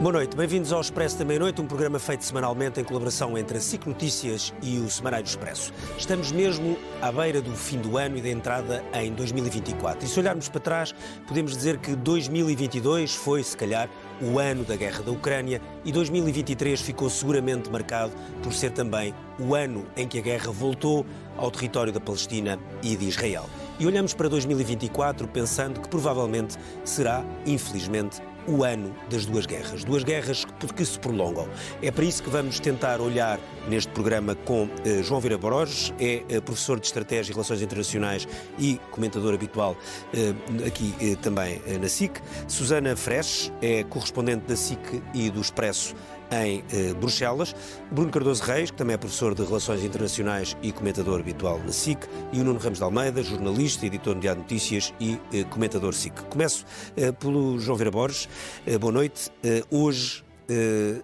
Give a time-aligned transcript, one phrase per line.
[0.00, 3.60] Boa noite, bem-vindos ao Expresso da Meia-Noite, um programa feito semanalmente em colaboração entre a
[3.60, 5.74] SIC Notícias e o Semanário Expresso.
[5.98, 10.06] Estamos mesmo à beira do fim do ano e da entrada em 2024.
[10.06, 10.94] E se olharmos para trás,
[11.28, 13.90] podemos dizer que 2022 foi, se calhar,
[14.22, 19.54] o ano da guerra da Ucrânia e 2023 ficou seguramente marcado por ser também o
[19.54, 21.04] ano em que a guerra voltou
[21.36, 23.44] ao território da Palestina e de Israel.
[23.78, 29.84] E olhamos para 2024 pensando que provavelmente será, infelizmente, o ano das duas guerras.
[29.84, 31.48] Duas guerras que, se prolongam.
[31.80, 36.24] É para isso que vamos tentar olhar neste programa com eh, João Vieira Borges, é
[36.28, 38.26] eh, professor de Estratégia e Relações Internacionais
[38.58, 39.76] e comentador habitual
[40.12, 40.34] eh,
[40.66, 42.20] aqui também na SIC.
[42.48, 45.94] Susana Fresh é correspondente da SIC e do Expresso
[46.30, 47.54] em eh, Bruxelas,
[47.90, 51.98] Bruno Cardoso Reis, que também é professor de Relações Internacionais e comentador habitual na SIC,
[52.32, 56.14] e o Nuno Ramos de Almeida, jornalista, editor de Notícias e eh, comentador SIC.
[56.28, 56.64] Começo
[56.96, 58.28] eh, pelo João Vera Borges.
[58.66, 59.30] Eh, boa noite.
[59.42, 60.24] Eh, hoje.
[60.48, 61.02] Eh,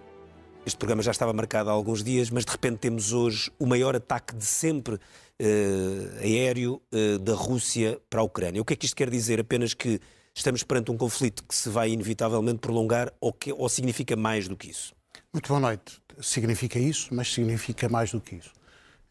[0.65, 3.95] este programa já estava marcado há alguns dias, mas de repente temos hoje o maior
[3.95, 4.99] ataque de sempre
[6.21, 6.81] aéreo
[7.21, 8.61] da Rússia para a Ucrânia.
[8.61, 9.39] O que é que isto quer dizer?
[9.39, 9.97] Apenas que
[10.35, 14.57] estamos perante um conflito que se vai inevitavelmente prolongar ou, que, ou significa mais do
[14.57, 14.96] que isso?
[15.37, 16.01] Muito boa noite.
[16.19, 18.51] Significa isso, mas significa mais do que isso.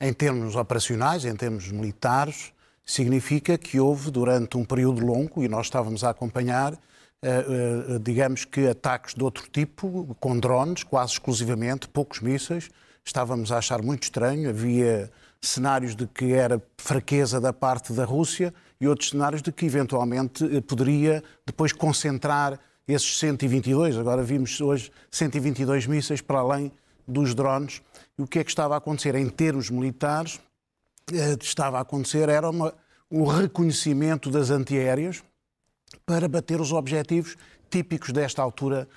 [0.00, 2.52] Em termos operacionais, em termos militares,
[2.84, 6.78] significa que houve durante um período longo, e nós estávamos a acompanhar, eh,
[7.22, 12.70] eh, digamos que ataques de outro tipo, com drones, quase exclusivamente, poucos mísseis.
[13.04, 15.08] Estávamos a achar muito estranho, havia
[15.40, 20.44] cenários de que era fraqueza da parte da Rússia e outros cenários de que eventualmente
[20.44, 22.58] eh, poderia depois concentrar
[22.92, 26.70] esses 122, agora vimos hoje 122 mísseis para além
[27.06, 27.82] dos drones.
[28.18, 29.14] E o que é que estava a acontecer?
[29.14, 30.40] Em termos militares,
[31.12, 32.72] eh, estava a acontecer era uma,
[33.10, 35.22] um reconhecimento das antiaéreas
[36.04, 37.36] para bater os objetivos
[37.70, 38.88] típicos desta altura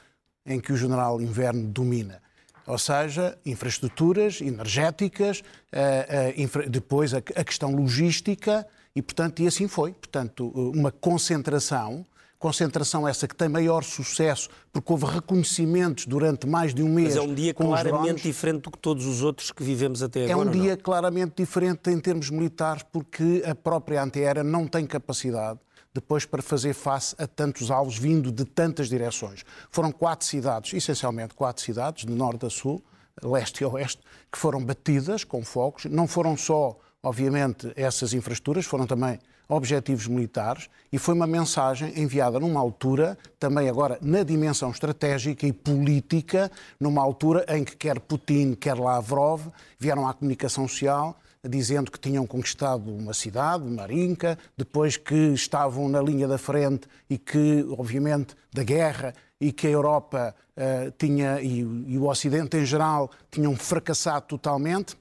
[0.46, 2.22] em que o general Inverno domina.
[2.66, 5.42] Ou seja, infraestruturas energéticas,
[5.72, 9.94] eh, eh, depois a questão logística, e, portanto, e assim foi.
[9.94, 12.06] Portanto, uma concentração
[12.40, 17.10] concentração essa que tem maior sucesso, porque houve reconhecimentos durante mais de um mês.
[17.10, 20.48] Mas é um dia claramente diferente do que todos os outros que vivemos até agora.
[20.48, 25.60] É um dia claramente diferente em termos militares, porque a própria antiaérea não tem capacidade
[25.94, 29.44] depois para fazer face a tantos alvos vindo de tantas direções.
[29.70, 32.82] Foram quatro cidades, essencialmente quatro cidades, de norte a sul,
[33.22, 34.02] leste e oeste,
[34.32, 35.86] que foram batidas com focos.
[35.86, 42.40] Não foram só, obviamente, essas infraestruturas, foram também objetivos militares e foi uma mensagem enviada
[42.40, 48.54] numa altura, também agora na dimensão estratégica e política, numa altura em que quer Putin,
[48.54, 49.48] quer Lavrov
[49.80, 56.02] vieram à comunicação social dizendo que tinham conquistado uma cidade, Marinka, depois que estavam na
[56.02, 61.60] linha da frente e que, obviamente, da guerra e que a Europa uh, tinha e,
[61.60, 64.98] e o Ocidente em geral tinham fracassado totalmente.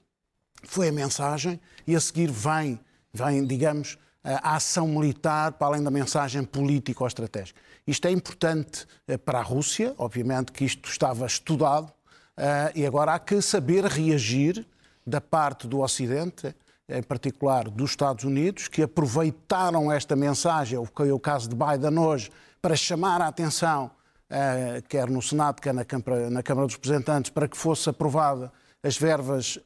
[0.65, 2.81] Foi a mensagem e a seguir vem,
[3.13, 7.61] vem digamos, a ação militar para além da mensagem política ou estratégica.
[7.87, 11.91] Isto é importante eh, para a Rússia, obviamente que isto estava estudado,
[12.37, 14.67] eh, e agora há que saber reagir
[15.07, 16.55] da parte do Ocidente,
[16.89, 22.31] em particular dos Estados Unidos, que aproveitaram esta mensagem, o caso de Biden hoje,
[22.61, 23.91] para chamar a atenção,
[24.29, 28.53] eh, quer no Senado, quer na Câmara, na Câmara dos Representantes, para que fosse aprovada
[28.83, 29.59] as verbas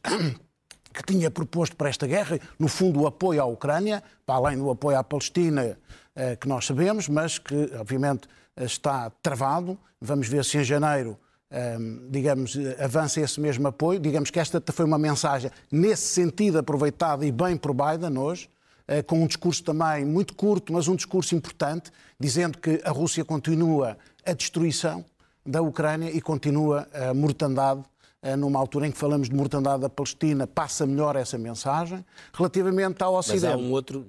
[0.93, 4.71] que tinha proposto para esta guerra, no fundo o apoio à Ucrânia, para além do
[4.71, 5.79] apoio à Palestina,
[6.15, 9.79] eh, que nós sabemos, mas que obviamente está travado.
[10.01, 11.19] Vamos ver se em janeiro,
[11.51, 13.99] ehm, digamos, avança esse mesmo apoio.
[13.99, 18.51] Digamos que esta foi uma mensagem nesse sentido aproveitada e bem por Biden hoje,
[18.87, 23.25] eh, com um discurso também muito curto, mas um discurso importante, dizendo que a Rússia
[23.25, 25.05] continua a destruição
[25.45, 27.92] da Ucrânia e continua a mortandade eh,
[28.37, 32.05] numa altura em que falamos de mortandade da Palestina, passa melhor essa mensagem.
[32.33, 33.47] Relativamente ao Ocidente.
[33.47, 34.07] Mas há um outro,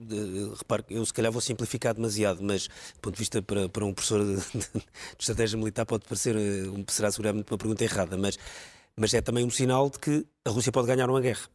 [0.55, 3.93] repare, eu se calhar vou simplificar demasiado, mas do ponto de vista para, para um
[3.93, 4.83] professor de, de, de
[5.19, 8.37] estratégia militar pode parecer, eh, será seguramente uma pergunta errada, mas,
[8.95, 11.47] mas é também um sinal de que a Rússia pode ganhar uma guerra.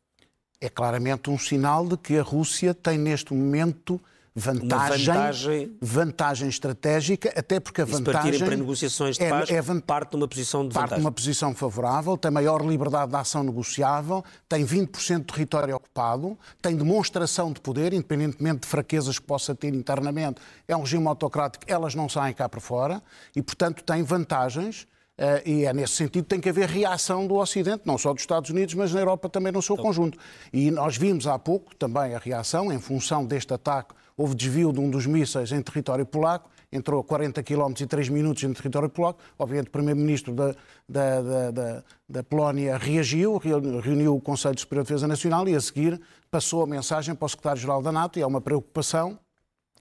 [0.60, 4.00] É claramente um sinal de que a Rússia tem neste momento
[4.38, 9.50] vantagem, vantagem, vantagem estratégica, até porque a e vantagem partirem para negociações de é, paz,
[9.50, 11.04] é van- parte de uma posição de parte de vantagem.
[11.04, 16.76] uma posição favorável, tem maior liberdade de ação negociável, tem 20% de território ocupado, tem
[16.76, 20.40] demonstração de poder, independentemente de fraquezas que possa ter internamente.
[20.66, 23.02] É um regime autocrático, elas não saem cá para fora
[23.34, 24.86] e, portanto, tem vantagens.
[25.20, 28.22] eh, e é nesse sentido que tem que haver reação do Ocidente, não só dos
[28.22, 30.16] Estados Unidos, mas na Europa também no seu conjunto.
[30.52, 34.80] E nós vimos há pouco também a reação, em função deste ataque, houve desvio de
[34.80, 38.90] um dos mísseis em território polaco, entrou a 40 km e 3 minutos em território
[38.90, 39.20] polaco.
[39.38, 40.54] Obviamente, o primeiro-ministro da,
[40.88, 45.60] da, da, da, Polónia reagiu, reu- reuniu o Conselho Superior de Defesa Nacional e, a
[45.60, 45.98] seguir,
[46.30, 49.18] passou a mensagem para o secretário-geral da NATO e é uma preocupação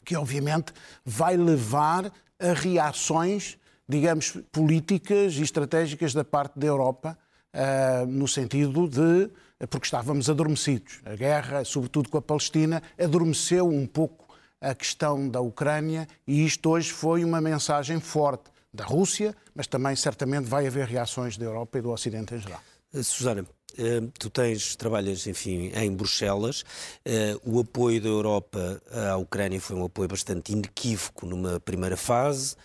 [0.06, 0.72] que, obviamente,
[1.04, 3.58] vai levar a reações,
[3.90, 7.18] digamos, políticas e estratégicas da parte da Europa,
[7.52, 9.30] ah, no sentido de.
[9.68, 11.02] porque estávamos adormecidos.
[11.04, 14.27] A guerra, sobretudo com a Palestina, adormeceu um pouco
[14.62, 19.96] a questão da Ucrânia e isto hoje foi uma mensagem forte da Rússia, mas também
[19.96, 22.62] certamente vai haver reações da Europa e do Ocidente em geral.
[22.94, 23.46] Eh, Susana,
[23.78, 26.64] eh, tu tens, trabalhas, enfim, em Bruxelas.
[27.06, 32.56] Eh, O apoio da Europa à Ucrânia foi um apoio bastante inequívoco numa primeira fase.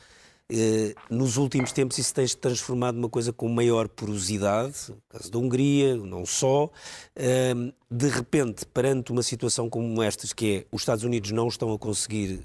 [0.54, 5.30] Eh, Nos últimos tempos isso tem se transformado numa coisa com maior porosidade, no caso
[5.30, 6.70] da Hungria, não só.
[7.16, 7.54] Eh,
[7.90, 11.78] De repente, perante uma situação como estas, que é os Estados Unidos não estão a
[11.78, 12.40] conseguir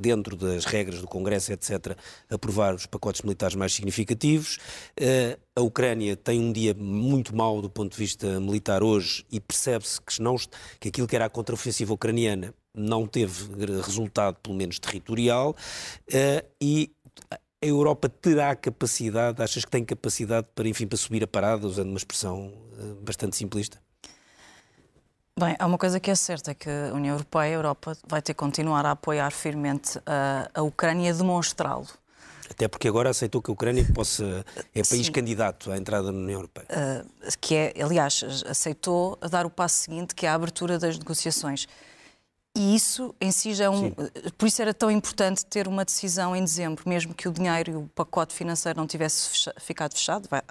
[0.00, 1.96] dentro das regras do Congresso, etc.,
[2.30, 4.58] aprovar os pacotes militares mais significativos.
[4.96, 9.40] Eh, A Ucrânia tem um dia muito mau do ponto de vista militar hoje e
[9.40, 10.36] percebe-se que, não
[10.78, 13.48] que aquilo que era a contraofensiva ucraniana não teve
[13.82, 15.56] resultado, pelo menos territorial,
[16.12, 16.92] eh, e
[17.60, 21.88] a Europa terá capacidade, achas que tem capacidade para, enfim, para subir a parada, usando
[21.88, 23.78] uma expressão eh, bastante simplista?
[25.38, 28.22] Bem, há uma coisa que é certa, é que a União Europeia, a Europa, vai
[28.22, 31.86] ter que continuar a apoiar firmemente a, a Ucrânia e a demonstrá-lo.
[32.50, 34.44] Até porque agora aceitou que a Ucrânia possa,
[34.74, 35.12] é país Sim.
[35.12, 36.66] candidato à entrada na União Europeia.
[36.70, 41.68] Uh, que é, aliás, aceitou dar o passo seguinte, que é a abertura das negociações.
[42.56, 43.92] E isso em si já é um.
[44.36, 47.76] Por isso era tão importante ter uma decisão em dezembro, mesmo que o dinheiro e
[47.76, 50.28] o pacote financeiro não tivesse fecha- ficado fechado.
[50.28, 50.42] Vai,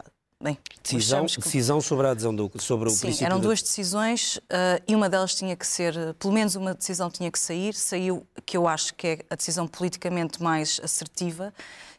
[0.41, 3.61] bem, Decisão, que- decisão sobre a adesão do, sobre o Sim, princípio eram da- duas
[3.61, 7.73] decisões uh, e uma delas tinha que ser, pelo menos uma decisão tinha que sair.
[7.73, 11.53] Saiu, que eu acho que é a decisão politicamente mais assertiva,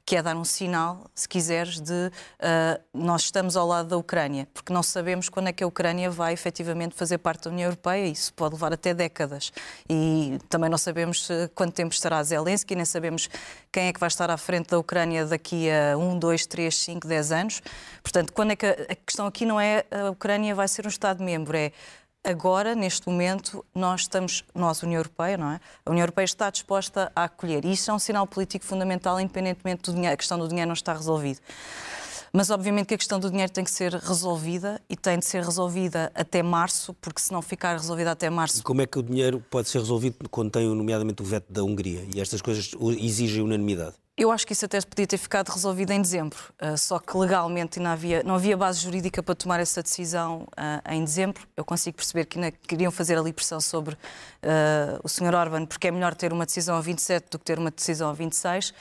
[0.09, 4.49] que é dar um sinal, se quiseres, de uh, nós estamos ao lado da Ucrânia,
[4.55, 8.07] porque não sabemos quando é que a Ucrânia vai efetivamente fazer parte da União Europeia,
[8.07, 9.53] isso pode levar até décadas.
[9.87, 13.29] E também não sabemos uh, quanto tempo estará Zelensky, nem sabemos
[13.71, 17.07] quem é que vai estar à frente da Ucrânia daqui a 1, 2, 3, 5,
[17.07, 17.63] 10 anos.
[18.03, 20.89] Portanto, quando é que a, a questão aqui não é a Ucrânia vai ser um
[20.89, 21.71] Estado-membro, é
[22.29, 25.61] agora, neste momento, nós estamos, nós, União Europeia, não é?
[25.85, 27.65] A União Europeia está disposta a acolher.
[27.65, 30.75] E isso é um sinal político fundamental, independentemente do dinheiro, a questão do dinheiro não
[30.75, 31.41] está resolvida.
[32.31, 35.43] Mas, obviamente, que a questão do dinheiro tem que ser resolvida e tem de ser
[35.43, 39.43] resolvida até março, porque se não ficar resolvida até março, Como é que o dinheiro
[39.51, 42.07] pode ser resolvido quando tem, nomeadamente, o veto da Hungria?
[42.15, 43.95] E estas coisas exigem unanimidade.
[44.19, 47.79] Eu acho que isso até podia ter ficado resolvido em dezembro, uh, só que legalmente
[47.79, 51.41] não havia, não havia base jurídica para tomar essa decisão uh, em dezembro.
[51.57, 55.33] Eu consigo perceber que ainda queriam fazer ali pressão sobre uh, o Sr.
[55.37, 58.13] Orban, porque é melhor ter uma decisão a 27 do que ter uma decisão a
[58.13, 58.75] 26.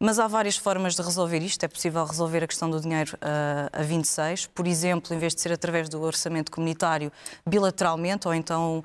[0.00, 1.64] Mas há várias formas de resolver isto.
[1.64, 4.46] É possível resolver a questão do dinheiro uh, a 26.
[4.46, 7.10] Por exemplo, em vez de ser através do orçamento comunitário,
[7.44, 8.78] bilateralmente, ou então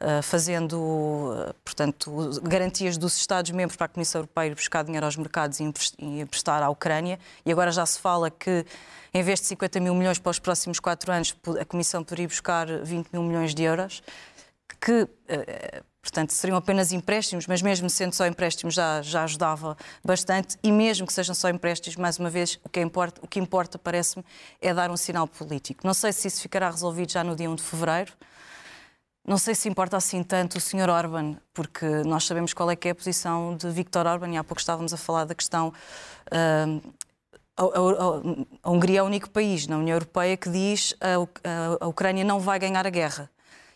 [0.00, 5.60] uh, fazendo, uh, portanto, garantias dos Estados-membros para a Comissão Europeia buscar dinheiro aos mercados
[5.60, 7.20] e emprestar à Ucrânia.
[7.44, 8.66] E agora já se fala que,
[9.14, 12.66] em vez de 50 mil milhões para os próximos quatro anos, a Comissão poderia buscar
[12.66, 14.02] 20 mil milhões de euros
[14.80, 15.08] que,
[16.06, 21.06] portanto, seriam apenas empréstimos, mas mesmo sendo só empréstimos já, já ajudava bastante e mesmo
[21.06, 24.24] que sejam só empréstimos, mais uma vez, o que importa, o que importa parece-me,
[24.60, 25.84] é dar um sinal político.
[25.84, 28.12] Não sei se isso ficará resolvido já no dia 1 de fevereiro,
[29.26, 30.88] não sei se importa assim tanto o Sr.
[30.88, 34.44] Orban, porque nós sabemos qual é que é a posição de Viktor Orban e há
[34.44, 35.72] pouco estávamos a falar da questão...
[36.30, 36.80] ah,
[37.58, 41.84] a, a- a Hungria é o único país na União Europeia que diz a, a-
[41.84, 43.30] a Ucrânia não vai ganhar a guerra.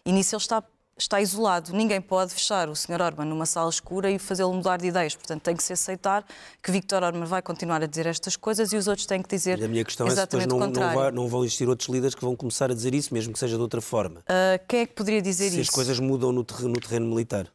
[0.05, 0.63] E nisso ele está,
[1.00, 1.73] está isolado.
[1.73, 3.00] Ninguém pode fechar o Sr.
[3.00, 5.14] Orban numa sala escura e fazê-lo mudar de ideias.
[5.14, 6.25] Portanto, tem que se aceitar
[6.62, 9.59] que Viktor Orban vai continuar a dizer estas coisas e os outros têm que dizer
[9.59, 11.88] E a minha questão é se depois exatamente não, não, vai- não vão existir outros
[11.88, 14.23] líderes que vão começar a dizer isso, mesmo que seja de outra forma.
[14.28, 15.73] Ah, quem é que poderia dizer se as isso?
[15.73, 17.47] coisas mudam no terreno, no terreno militar.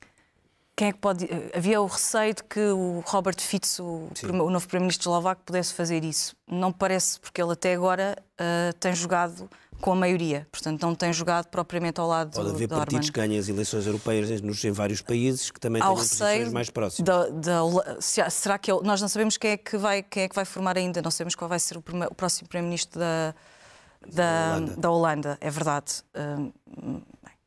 [0.76, 1.30] quem é que pode.
[1.56, 6.04] Havia o receio de que o Robert Fico, o, o novo Primeiro-Ministro eslovaco, pudesse fazer
[6.04, 6.36] isso.
[6.46, 9.50] Não parece, porque ele até agora uh, tem jogado
[9.86, 13.20] com a maioria, portanto não tem jogado propriamente ao lado Pode haver do partidos que
[13.20, 17.08] ganhem as eleições europeias nos, em vários países que também têm posições mais próximas.
[17.08, 18.02] Da, da,
[18.32, 21.04] será que nós não sabemos quem é que vai quem é que vai formar ainda,
[21.04, 23.36] não sabemos qual vai ser o, primeiro, o próximo primeiro-ministro da,
[24.12, 24.76] da, Holanda.
[24.76, 26.02] da Holanda, é verdade.
[26.16, 27.02] Uh,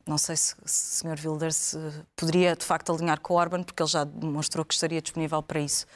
[0.07, 1.29] não sei se, se o Sr.
[1.29, 1.77] Wilders
[2.15, 5.59] poderia de facto alinhar com o Orban, porque ele já demonstrou que estaria disponível para
[5.59, 5.87] isso.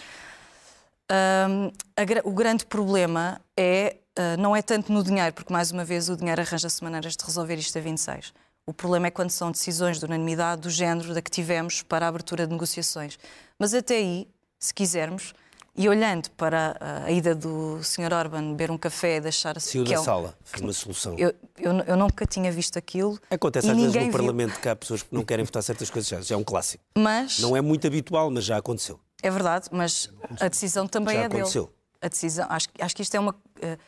[1.09, 5.85] Um, a, o grande problema é, uh, não é tanto no dinheiro, porque mais uma
[5.85, 8.33] vez o dinheiro arranja-se maneiras de resolver isto a 26.
[8.67, 12.09] O problema é quando são decisões de unanimidade do género da que tivemos para a
[12.09, 13.19] abertura de negociações.
[13.59, 14.29] Mas até aí,
[14.59, 15.35] se quisermos,
[15.75, 18.13] e olhando para a ida do Sr.
[18.13, 19.59] Orban beber um café, deixar...
[19.61, 21.19] Saiu da é sala, foi uma solução.
[21.19, 23.19] Eu, eu, eu, nunca tinha visto aquilo.
[23.31, 24.13] Acontece às vezes no viu.
[24.13, 26.85] Parlamento que há pessoas que não querem votar certas coisas, já, já é um clássico.
[26.97, 27.39] Mas...
[27.39, 29.01] Não é muito habitual, mas já aconteceu.
[29.23, 31.65] É verdade, mas a decisão também já é aconteceu.
[31.65, 31.77] dele.
[32.03, 33.35] A decisão, acho, acho que isto é uma...
[33.61, 33.79] Eh,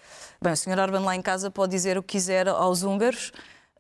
[0.41, 0.79] bem, o Sr.
[0.79, 3.33] Orban lá em casa pode dizer o que quiser aos húngaros,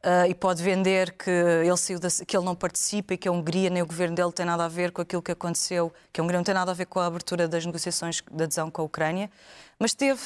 [0.04, 3.32] Uh, e pode vender que ele, saiu da, que ele não participa e que a
[3.32, 6.22] Hungria nem o governo dele tem nada a ver com aquilo que aconteceu, que a
[6.22, 8.84] Hungria não tem nada a ver com a abertura das negociações de adesão com a
[8.84, 9.30] Ucrânia,
[9.78, 10.20] mas teve,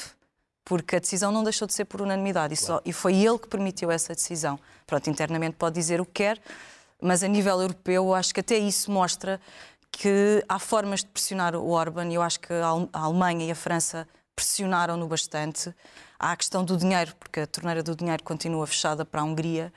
[0.65, 3.47] porque a decisão não deixou de ser por unanimidade e, só, e foi ele que
[3.47, 4.59] permitiu essa decisão.
[4.85, 6.41] Pronto, internamente pode dizer o que quer,
[7.01, 9.41] mas a nível europeu acho que até isso mostra
[9.99, 13.55] que há formas de pressionar o Orban e eu acho que a Alemanha e a
[13.55, 15.75] França pressionaram-no bastante.
[16.17, 19.73] Há a questão do dinheiro, porque a torneira do dinheiro continua fechada para a Hungria.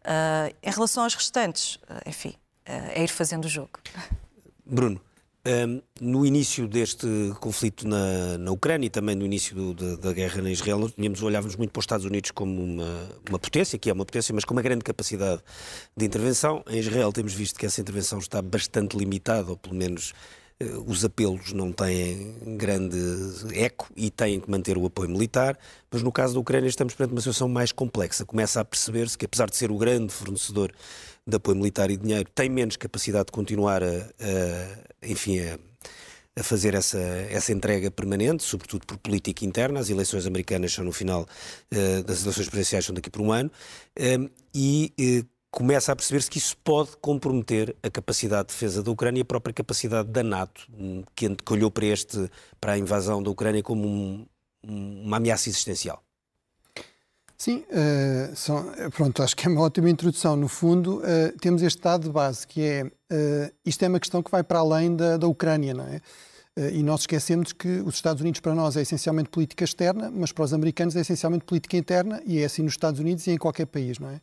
[0.00, 3.78] Uh, em relação aos restantes, uh, enfim, uh, é ir fazendo o jogo.
[4.64, 4.98] Bruno,
[5.48, 7.06] um, no início deste
[7.40, 11.22] conflito na, na Ucrânia e também no início do, da, da, guerra na Israel, tínhamos,
[11.22, 14.44] olhávamos muito para os Estados Unidos como uma, uma potência, que é uma potência, mas
[14.44, 15.42] com uma grande capacidade
[15.96, 16.62] de intervenção.
[16.68, 20.12] Em Israel temos visto que essa intervenção está bastante limitada, ou pelo menos
[20.60, 22.98] eh, os apelos não têm grande
[23.54, 25.58] eco e têm que manter o apoio militar,
[25.90, 28.26] mas no caso da Ucrânia estamos perante uma situação mais complexa.
[28.26, 30.72] Começa a perceber-se que, apesar de ser o grande fornecedor
[31.28, 35.58] de apoio militar e dinheiro, tem menos capacidade de continuar a, a enfim, a,
[36.38, 39.78] a, fazer essa, essa entrega permanente, sobretudo por política interna.
[39.80, 43.50] As eleições americanas são no final uh, das eleições presidenciais, são daqui por um ano,
[43.98, 48.90] uh, e uh, começa a perceber-se que isso pode comprometer a capacidade de defesa da
[48.90, 52.30] Ucrânia e a própria capacidade da NATO, hum, que olhou para, este,
[52.60, 54.26] para a invasão da Ucrânia como um,
[54.64, 56.02] uma ameaça existencial.
[57.40, 60.34] Sim, uh, são, pronto, acho que é uma ótima introdução.
[60.34, 64.22] No fundo, uh, temos este dado de base, que é, uh, isto é uma questão
[64.22, 66.00] que vai para além da, da Ucrânia, não é?
[66.58, 70.32] Eh, e nós esquecemos que os Estados Unidos para nós é essencialmente política externa, mas
[70.32, 73.38] para os americanos é essencialmente política interna e é assim nos Estados Unidos e em
[73.38, 74.20] qualquer país, não é?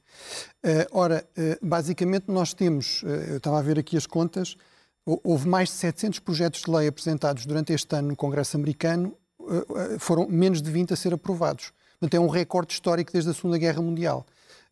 [0.61, 4.57] Eh, ora, eh, basicamente nós temos, eu estava a ver aqui as contas,
[5.05, 9.15] houve mais de 700 projetos de lei apresentados durante este ano no Congresso americano,
[9.99, 11.71] foram menos de 20 a ser aprovados.
[11.99, 14.25] Portanto, é um recorde histórico desde a Segunda Guerra Mundial.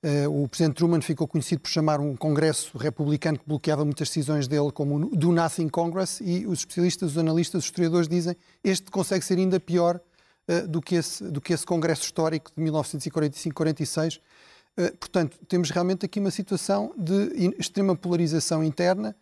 [0.04, 4.50] Uh, o presidente Truman ficou conhecido por chamar um congresso republicano que bloqueava muitas decisões
[4.50, 9.24] dele como Do Nothing Congress e os especialistas, os analistas, os historiadores dizem este consegue
[9.24, 10.02] ser ainda pior
[10.50, 14.18] uh, do, que esse, do que esse congresso histórico de 1945-46.
[14.18, 14.22] Uh,
[14.76, 19.16] eh, portanto, temos realmente aqui uma situação de extrema polarização interna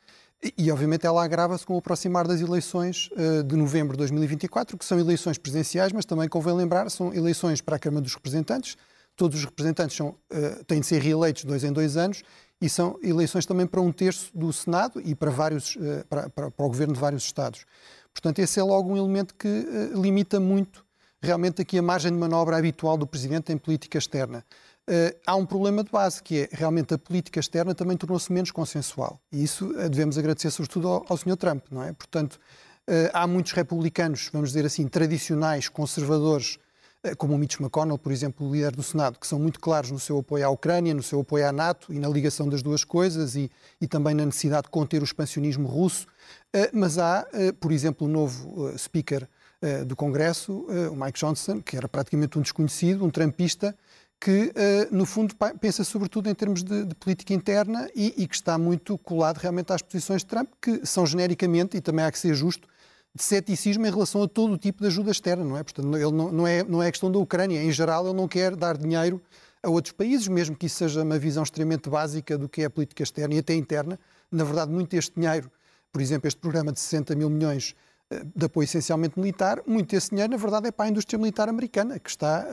[0.58, 3.10] e, obviamente, ela agrava-se com o aproximar das eleições
[3.46, 7.76] de novembro de 2024, que são eleições presidenciais, mas também convém lembrar, são eleições para
[7.76, 8.76] a Câmara dos Representantes,
[9.16, 12.24] todos os representantes são, uh, têm de ser reeleitos dois em dois anos
[12.60, 16.52] e são eleições também para um terço do Senado e para, vários, uh, para, para,
[16.52, 17.66] para, o governo de vários Estados.
[18.14, 20.84] Portanto, esse é logo um elemento que limita muito
[21.22, 24.44] realmente aqui a margem de manobra habitual do Presidente em política externa.
[25.26, 29.20] Há um problema de base, que é realmente a política externa também tornou-se menos consensual.
[29.32, 31.38] E isso devemos agradecer sobretudo ao, ao Sr.
[31.38, 31.94] Trump, não é?
[31.94, 32.40] Portanto,
[33.14, 36.60] há muitos republicanos, vamos dizer assim, tradicionais, conservadores,
[37.04, 39.90] eh, como o Mitch McConnell, por exemplo, o líder do Senado, que são muito claros
[39.90, 42.84] no seu apoio à Ucrânia, no seu apoio à NATO e na ligação das duas
[42.84, 46.06] coisas e, e também na necessidade de conter o expansionismo russo.
[46.54, 49.28] Eh, mas há, eh, por exemplo, o novo speaker
[49.86, 53.78] do Congresso, o Mike Johnson, que era praticamente um desconhecido, um trampista,
[54.22, 54.54] que,
[54.92, 58.96] no fundo, pensa sobretudo em termos de, de política interna e, e, que está muito
[59.00, 62.68] colado realmente às posições de Trump, que são genericamente, e também há que ser justo,
[63.16, 65.63] de ceticismo em relação a todo o tipo de ajuda externa, não é?
[65.63, 67.62] Portanto, ele não, não, é, não é questão da Ucrânia.
[67.62, 69.20] Em geral, ele não quer dar dinheiro
[69.63, 72.70] a outros países, mesmo que isso seja uma visão extremamente básica do que é a
[72.70, 74.00] política externa e até interna.
[74.32, 75.51] Na verdade, muito deste dinheiro,
[75.92, 77.75] por exemplo, este programa de 60 mil milhões
[78.36, 82.00] de apoio essencialmente militar, muito desse dinheiro, na verdade, é para a indústria militar americana,
[82.00, 82.46] que está,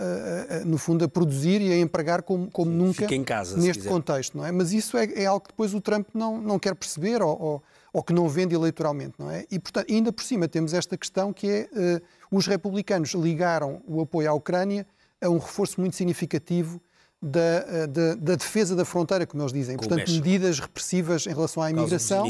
[0.64, 4.36] no fundo, a produzir e a empregar como, como nunca casa, neste contexto.
[4.36, 4.52] Não é?
[4.52, 7.62] Mas isso é, é, algo que depois o Trump não, não quer perceber ou, ou,
[7.92, 9.14] ou, que não vende eleitoralmente.
[9.18, 9.44] Não é?
[9.50, 14.00] E, portanto, ainda por cima temos esta questão que é uh, os republicanos ligaram o
[14.00, 14.86] apoio à Ucrânia
[15.20, 16.80] a um reforço muito significativo
[17.20, 19.76] da, da, da, defesa da fronteira, como eles dizem.
[19.76, 22.24] Portanto, medidas repressivas em relação à imigração.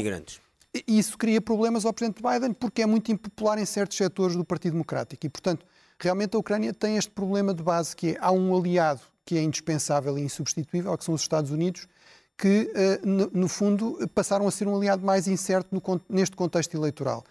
[0.87, 4.73] Isso cria problemas ao Presidente Biden porque é muito impopular em certos setores do Partido
[4.73, 5.25] Democrático.
[5.25, 5.65] E, portanto,
[5.99, 9.41] realmente a Ucrânia tem este problema de base que é, há um aliado que é
[9.41, 11.87] indispensável e insubstituível, que são os Estados Unidos,
[12.35, 15.69] que, eh, no fundo, passaram a ser um aliado mais incerto
[16.09, 17.23] neste contexto eleitoral.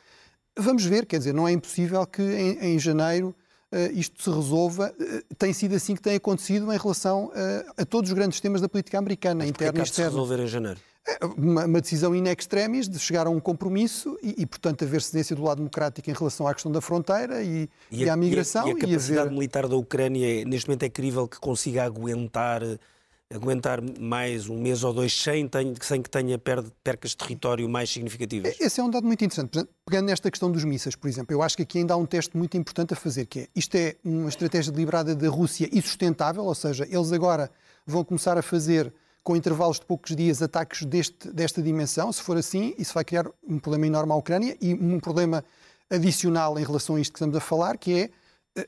[0.56, 3.34] Vamos ver, quer dizer, não é impossível que em, em janeiro
[3.92, 4.94] isto se resolva.
[4.98, 8.60] Uh, tem sido assim que tem acontecido em relação uh, a todos os grandes temas
[8.60, 10.10] da política americana, Mas interna e externa.
[10.10, 10.80] se resolver em janeiro?
[11.06, 15.00] É, uma, uma, decisão in extremis de chegar a um compromisso e, e, portanto, haver
[15.00, 18.66] cedência do lado democrático em relação à questão da fronteira e, e, e à migração.
[18.68, 19.32] E a, e a capacidade haver...
[19.32, 22.62] militar da Ucrânia, neste momento, é crível que consiga aguentar
[23.30, 25.48] aguentar mais um mês ou dois sem,
[25.82, 28.58] sem que tenha percas de território mais significativas?
[28.58, 29.68] Esse é um dado muito interessante.
[29.84, 32.36] Pegando nesta questão dos mísseis, por exemplo, eu acho que aqui ainda há um teste
[32.36, 36.44] muito importante a fazer, que é, isto é uma estratégia deliberada da Rússia e sustentável,
[36.44, 37.50] ou seja, eles agora
[37.86, 38.92] vão começar a fazer
[39.22, 42.10] com intervalos de poucos dias ataques deste, desta dimensão.
[42.10, 45.44] Se for assim, isso vai criar um problema enorme à Ucrânia e um problema
[45.90, 48.10] adicional em relação a isto que estamos a falar, que é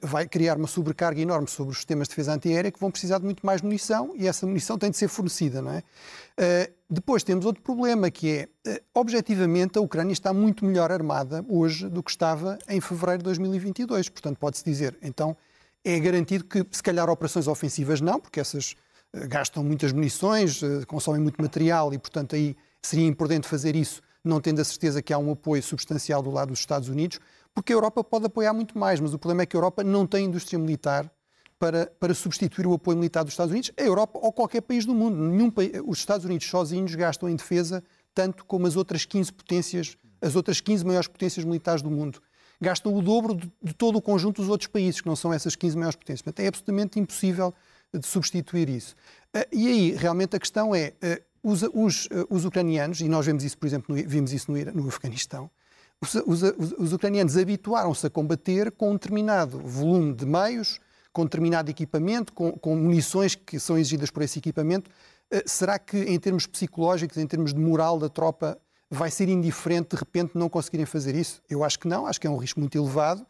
[0.02, 3.24] vai criar uma sobrecarga enorme sobre os sistemas de defesa antiaérea que vão precisar de
[3.24, 5.60] muito mais munição e essa munição tem de ser fornecida.
[5.62, 5.78] Não é?
[5.78, 11.44] Uh, depois temos outro problema que é, uh, objetivamente, a Ucrânia está muito melhor armada
[11.48, 14.08] hoje do que estava em fevereiro de 2022.
[14.08, 15.36] Portanto, pode-se dizer, então
[15.84, 18.76] é garantido que, se calhar, operações ofensivas não, porque essas
[19.14, 24.40] uh, gastam muitas munições, consomem muito material e, portanto, aí seria importante fazer isso, não
[24.40, 27.18] tendo a certeza que há um apoio substancial do lado dos Estados Unidos
[27.54, 30.06] porque a Europa pode apoiar muito mais, mas o problema é que a Europa não
[30.06, 31.10] tem indústria militar
[31.58, 34.94] para, para substituir o apoio militar dos Estados Unidos, a Europa ou qualquer país do
[34.94, 35.16] mundo.
[35.16, 35.52] Nenhum
[35.86, 40.60] os Estados Unidos sozinhos gastam em defesa tanto como as outras 15 potências, as outras
[40.60, 42.20] 15 maiores potências militares do mundo.
[42.60, 45.54] Gastam o dobro de, de todo o conjunto dos outros países, que não são essas
[45.54, 46.22] 15 maiores potências.
[46.22, 47.54] Portanto, é absolutamente impossível
[47.92, 48.94] de substituir isso.
[49.34, 53.44] Uh, e aí, realmente, a questão é, uh, os, uh, os, ucranianos, e nós vemos
[53.44, 55.50] isso, por exemplo, no, vimos isso no, no Afeganistão,
[56.00, 60.80] os, os, os ucranianos habituaram-se a combater com um determinado volume de meios,
[61.12, 64.90] com determinado equipamento, com, com munições que são exigidas por esse equipamento.
[65.32, 68.58] Uh, será que, em termos psicológicos, em termos de moral da tropa,
[68.90, 71.42] vai ser indiferente de repente não conseguirem fazer isso?
[71.48, 73.26] Eu acho que não, acho que é um risco muito elevado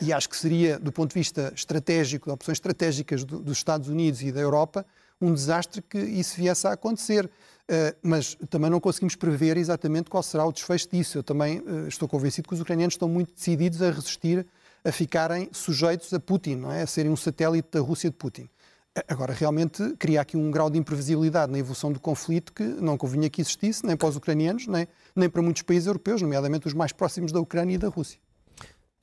[0.00, 3.88] e acho que seria, do ponto de vista estratégico, de opções estratégicas do, dos Estados
[3.88, 4.86] Unidos e da Europa,
[5.20, 7.26] um desastre que isso viesse a acontecer.
[7.70, 11.18] Uh, mas também não conseguimos prever exatamente qual será o desfecho disso.
[11.18, 14.46] Eu também uh, estou convencido que os ucranianos estão muito decididos a resistir
[14.84, 16.82] a ficarem sujeitos a Putin, não é?
[16.82, 18.48] a serem um satélite da Rússia de Putin.
[19.06, 23.30] Agora, realmente, cria aqui um grau de imprevisibilidade na evolução do conflito que não convinha
[23.30, 26.90] que existisse, nem para os ucranianos, nem, nem para muitos países europeus, nomeadamente os mais
[26.90, 28.18] próximos da Ucrânia e da Rússia.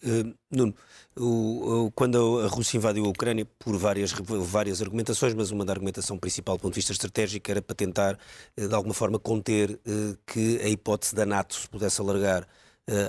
[0.04, 0.76] Uh, Nuno,
[1.18, 5.74] o, o, quando a Rússia invadiu a Ucrânia, por várias, várias argumentações, mas uma da
[5.74, 8.18] argumentação principal do ponto de vista estratégico era para tentar,
[8.58, 12.48] uh, de alguma forma, conter uh, que a hipótese da NATO se pudesse alargar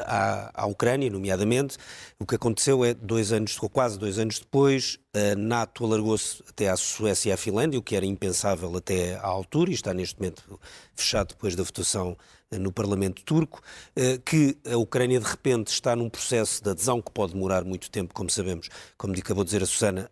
[0.05, 1.77] à, à, Ucrânia, nomeadamente.
[2.19, 6.77] O que aconteceu é, dois anos, quase dois anos depois, a NATO alargou-se até à
[6.77, 10.59] Suécia e à Finlândia, o que era impensável até à altura, e está neste momento
[10.95, 12.17] fechado depois da votação
[12.53, 13.61] no Parlamento turco,
[13.97, 17.91] eh, que a Ucrânia de repente está num processo de adesão que pode demorar muito
[17.91, 20.11] tempo, como sabemos, como acabou de dizer a Susana,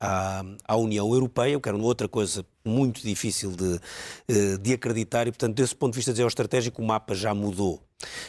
[0.00, 3.78] à, à União Europeia, que era uma outra coisa muito difícil de,
[4.28, 7.85] eh, de acreditar e, portanto, desse ponto de vista geoestratégico, o mapa já mudou.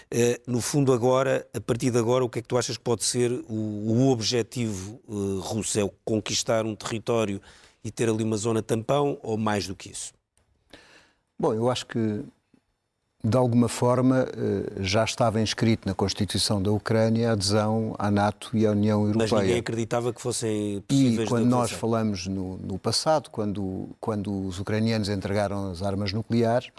[0.09, 2.83] Eh, no fundo, agora, a partir de agora, o que é que tu achas que
[2.83, 5.01] pode ser o, o objetivo
[5.41, 5.79] russo?
[5.79, 7.41] É conquistar um território
[7.83, 10.13] e ter ali uma zona tampão ou mais do que isso?
[11.39, 12.23] Bom, eu acho que
[13.23, 18.51] de alguma forma, eh, já estava inscrito na Constituição da Ucrânia a adesão à NATO
[18.53, 19.29] e à União Europeia.
[19.31, 24.47] Mas ninguém acreditava que fossem possíveis E quando nós falamos no, no, passado, quando, quando
[24.47, 26.69] os ucranianos entregaram as armas nucleares,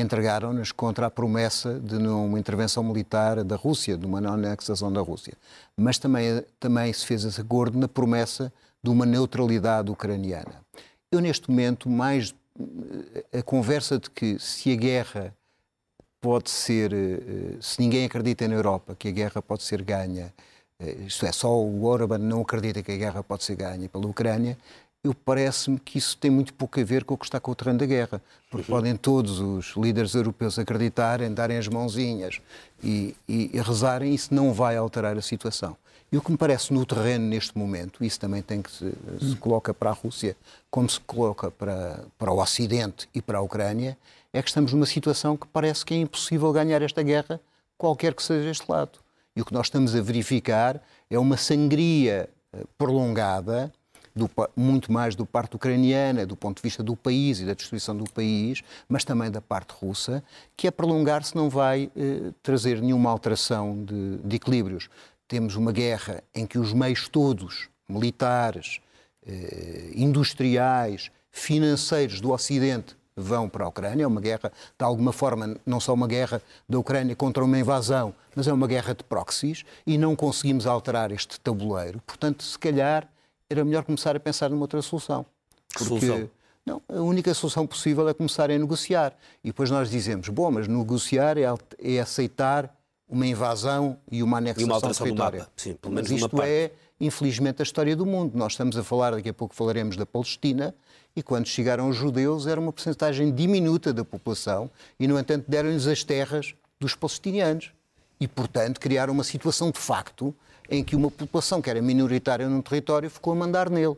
[0.00, 5.00] entregaram-nas contra a promessa de uma intervenção militar da Rússia, de uma não anexação da
[5.00, 5.34] Rússia.
[5.76, 10.62] Mas também, também se fez esse acordo na promessa de uma neutralidade ucraniana.
[11.10, 12.34] Eu, neste momento, mais
[13.32, 15.34] eh, a conversa de que se a guerra
[16.20, 20.32] pode ser, eh, se ninguém acredita na Europa que a guerra pode ser ganha,
[20.80, 24.06] eh, isto é, só o Orban não acredita que a guerra pode ser ganha pela
[24.06, 24.58] Ucrânia,
[25.08, 27.54] eu parece-me que isso tem muito pouco a ver com o que está com o
[27.54, 28.20] terreno da guerra.
[28.50, 28.78] Porque uhum.
[28.78, 32.40] podem todos os líderes europeus acreditarem, darem as mãozinhas
[32.82, 35.76] e, e, e rezarem, isso não vai alterar a situação.
[36.12, 39.36] E o que me parece no terreno neste momento, isso também tem que se, se
[39.36, 40.36] coloca para a Rússia,
[40.70, 43.96] como se coloca para, para o Ocidente e para a Ucrânia,
[44.32, 47.40] é que estamos numa situação que parece que é impossível ganhar esta guerra,
[47.78, 48.98] qualquer que seja este lado.
[49.34, 53.72] E o que nós estamos a verificar é uma sangria eh, prolongada,
[54.18, 57.96] do, muito mais do parte ucraniana, do ponto de vista do país e da destruição
[57.96, 60.22] do país, mas também da parte russa,
[60.56, 64.90] que a prolongar-se não vai eh, trazer nenhuma alteração de, de equilíbrios
[65.28, 68.80] temos uma guerra em que os meios todos, militares,
[69.26, 74.04] eh, industriais, financeiros do Ocidente, vão para a Ucrânia.
[74.04, 78.14] É uma guerra, de alguma forma, não só uma guerra da Ucrânia contra uma invasão,
[78.34, 82.00] mas é uma guerra de proxies e não conseguimos alterar este tabuleiro.
[82.06, 83.06] Portanto, se calhar
[83.50, 85.24] era melhor começar a pensar numa outra solução.
[85.68, 86.30] Que porque, solução?
[86.66, 89.16] Não, a única solução possível é começar a negociar.
[89.42, 91.44] E depois nós dizemos, bom, mas negociar é,
[91.78, 92.74] é aceitar
[93.08, 95.48] uma invasão e uma anexação e uma territória.
[95.56, 98.36] Sim, pelo menos Mas isto é, infelizmente, a história do mundo.
[98.36, 100.74] Nós estamos a falar, daqui a pouco falaremos da Palestina,
[101.16, 105.86] e quando chegaram os judeus era uma porcentagem diminuta da população e, no entanto, deram-lhes
[105.86, 107.72] as terras dos palestinianos.
[108.20, 110.34] E, portanto, criaram uma situação de facto
[110.68, 113.96] em que uma população que era minoritária num território ficou a mandar nele.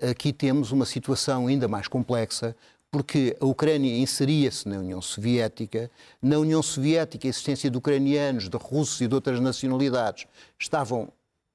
[0.00, 2.54] Aqui temos uma situação ainda mais complexa,
[2.90, 5.90] porque a Ucrânia inseria-se na União Soviética.
[6.22, 10.26] Na União Soviética, a existência de ucranianos, de russos e de outras nacionalidades
[10.58, 11.08] estavam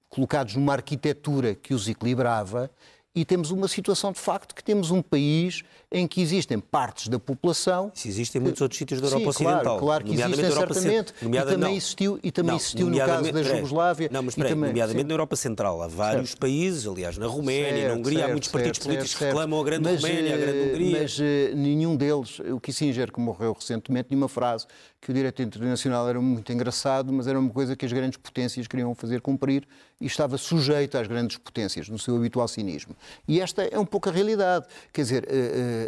[0.10, 2.70] colocados numa arquitetura que os equilibrava
[3.16, 7.20] e temos uma situação de facto que temos um país em que existem partes da
[7.20, 7.92] população.
[7.94, 9.64] Isso existe em muitos outros sítios da Europa Sim, Ocidental.
[9.64, 11.14] Claro, claro que existem, certamente.
[11.22, 11.70] E também não.
[11.70, 14.10] existiu, e também não, existiu no caso da Jugoslávia.
[14.12, 15.08] Não, mas também, nomeadamente sim.
[15.08, 15.82] na Europa Central.
[15.82, 16.40] Há vários certo.
[16.40, 19.64] países, aliás, na Roménia, certo, na Hungria, certo, há muitos partidos políticos que reclamam a
[19.64, 21.02] grande mas, Roménia, a grande eh, Hungria.
[21.02, 21.22] Mas uh,
[21.56, 24.68] nenhum deles, o Kissinger, que morreu recentemente, tinha uma frase
[25.02, 28.68] que o direito internacional era muito engraçado, mas era uma coisa que as grandes potências
[28.68, 29.68] queriam fazer cumprir
[30.00, 32.96] e estava sujeito às grandes potências, no seu habitual cinismo.
[33.28, 34.68] E esta é um pouco a realidade.
[34.94, 35.81] Quer dizer, eh, eh,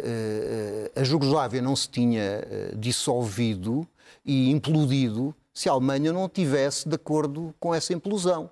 [0.94, 3.86] a Jugoslávia não se tinha eh, dissolvido
[4.24, 8.50] e implodido se a Alemanha não tivesse de acordo com essa implosão.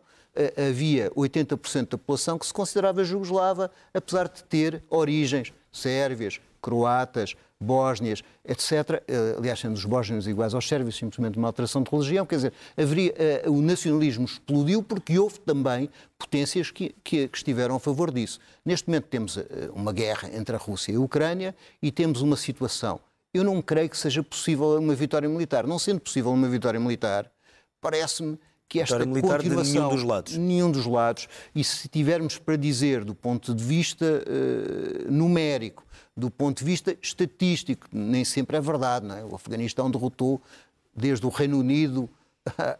[0.70, 8.22] Havia 80% da população que se considerava jugoslava, apesar de ter origens sérvias, croatas, bósnias,
[8.44, 9.02] etc.
[9.08, 12.26] Eh, aliás, sendo os bósnios iguais aos sérvios, simplesmente uma alteração de religião.
[12.26, 13.14] Quer dizer, haveria,
[13.46, 18.38] uh, o nacionalismo explodiu porque houve também potências que, que, que estiveram a favor disso.
[18.64, 19.44] Neste momento temos uh,
[19.74, 23.00] uma guerra entre a Rússia e a Ucrânia e temos uma situação.
[23.32, 25.66] Eu não creio que seja possível uma vitória militar.
[25.66, 27.30] Não sendo possível uma vitória militar,
[27.80, 28.38] parece-me
[28.72, 29.64] que esta vitória militar continuação...
[29.64, 30.36] De nenhum dos lados.
[30.38, 31.28] Nenhum dos lados.
[31.54, 35.84] E se tivermos para dizer, do ponto de vista uh, numérico,
[36.16, 39.04] do ponto de vista estatístico, nem sempre é verdade.
[39.04, 39.22] Não é?
[39.22, 40.40] O Afeganistão derrotou
[40.96, 42.08] desde o Reino Unido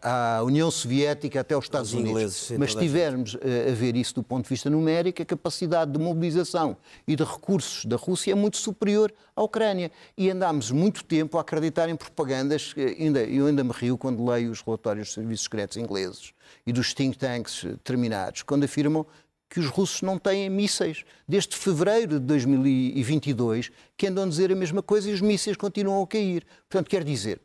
[0.01, 2.11] à União Soviética até os Estados os Unidos.
[2.11, 5.91] Ingleses, Mas se tivermos eh, a ver isso do ponto de vista numérico, a capacidade
[5.91, 6.75] de mobilização
[7.07, 9.91] e de recursos da Rússia é muito superior à Ucrânia.
[10.17, 14.51] E andámos muito tempo a acreditar em propagandas, ainda, eu ainda me rio quando leio
[14.51, 16.33] os relatórios dos serviços secretos ingleses
[16.67, 19.05] e dos think tanks terminados, quando afirmam
[19.49, 21.05] que os russos não têm mísseis.
[21.27, 26.01] Desde fevereiro de 2022, que andam a dizer a mesma coisa e os mísseis continuam
[26.01, 26.43] a cair.
[26.67, 27.39] Portanto, quer dizer,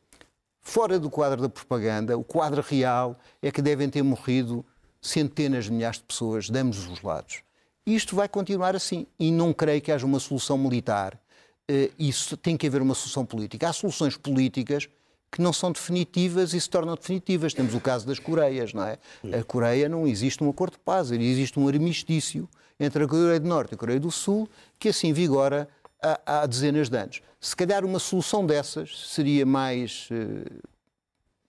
[0.69, 4.65] fora do quadro da propaganda, o quadro real é que devem ter morrido
[5.01, 7.43] centenas de milhares de pessoas de ambos os lados.
[7.87, 9.07] Isto vai continuar assim.
[9.19, 11.19] E não creio que haja uma solução militar.
[11.67, 13.67] Eh, isso tem que haver uma solução política.
[13.67, 14.91] Há soluções políticas
[15.33, 17.55] que não são definitivas e se tornam definitivas.
[17.55, 18.99] Temos o caso das Coreias, não é?
[19.39, 22.47] A Coreia não existe um acordo de paz, existe um armistício
[22.79, 24.47] entre a Coreia do Norte e a Coreia do Sul,
[24.79, 25.67] que assim vigora
[26.03, 27.21] há, há dezenas de anos.
[27.41, 30.61] Se calhar uma solução dessas seria mais eh,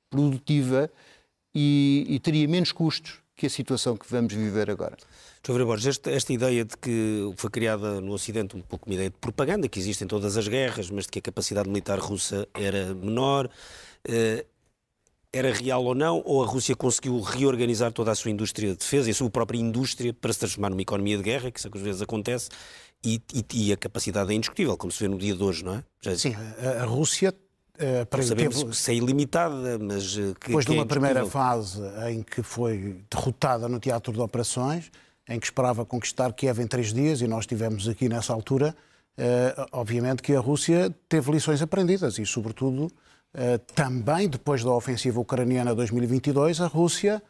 [0.10, 0.90] produtiva
[1.54, 4.98] e, e teria menos custos que a situação que vamos viver agora.
[5.46, 9.10] João Borges, esta, esta, ideia de que foi criada no Ocidente um pouco uma ideia
[9.10, 12.94] de propaganda, que existem todas as guerras, mas de que a capacidade militar russa era
[12.94, 13.50] menor,
[14.06, 14.46] eh,
[15.32, 16.22] era real ou não?
[16.26, 19.58] Ou a Rússia conseguiu reorganizar toda a sua indústria de defesa e a sua própria
[19.58, 22.50] indústria para se transformar numa economia de guerra, que isso às vezes acontece,
[23.04, 25.76] e, e, e, a capacidade é indiscutível, como se vê no dia de hoje, não
[25.76, 25.84] é?
[26.02, 26.16] Já...
[26.16, 27.34] Sim, a, a Rússia
[27.80, 30.18] Uh, para sabemos teve, que é ilimitada, mas...
[30.18, 34.12] Uh, que, depois que de uma é primeira fase em que foi derrotada no teatro
[34.12, 34.92] de operações,
[35.30, 38.76] em que esperava conquistar Kiev em três dias, e nós tivemos aqui nessa altura,
[39.18, 45.18] uh, obviamente que a Rússia teve lições aprendidas e, sobretudo, uh, também depois da ofensiva
[45.22, 47.24] ucraniana 2022, a Rússia,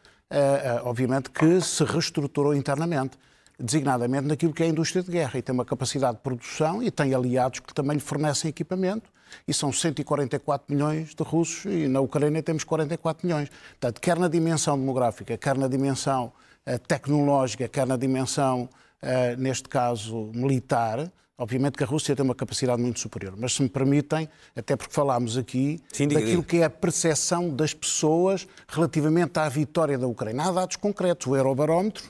[0.84, 3.16] obviamente, que se reestruturou internamente.
[3.60, 6.90] Designadamente naquilo que é a indústria de guerra, e tem uma capacidade de produção e
[6.90, 9.10] tem aliados que também lhe fornecem equipamento,
[9.46, 13.48] e são 144 milhões de russos, e na Ucrânia temos 44 milhões.
[13.48, 16.32] Portanto, quer na dimensão demográfica, quer na dimensão
[16.66, 18.68] uh, tecnológica, quer na dimensão,
[19.02, 23.62] uh, neste caso, militar, Obviamente que a Rússia tem uma capacidade muito superior, mas se
[23.62, 29.38] me permitem, até porque falámos aqui Sim, daquilo que é a percepção das pessoas relativamente
[29.38, 30.44] à vitória da Ucrânia.
[30.44, 31.26] Há dados concretos.
[31.26, 32.04] O Eurobarómetro,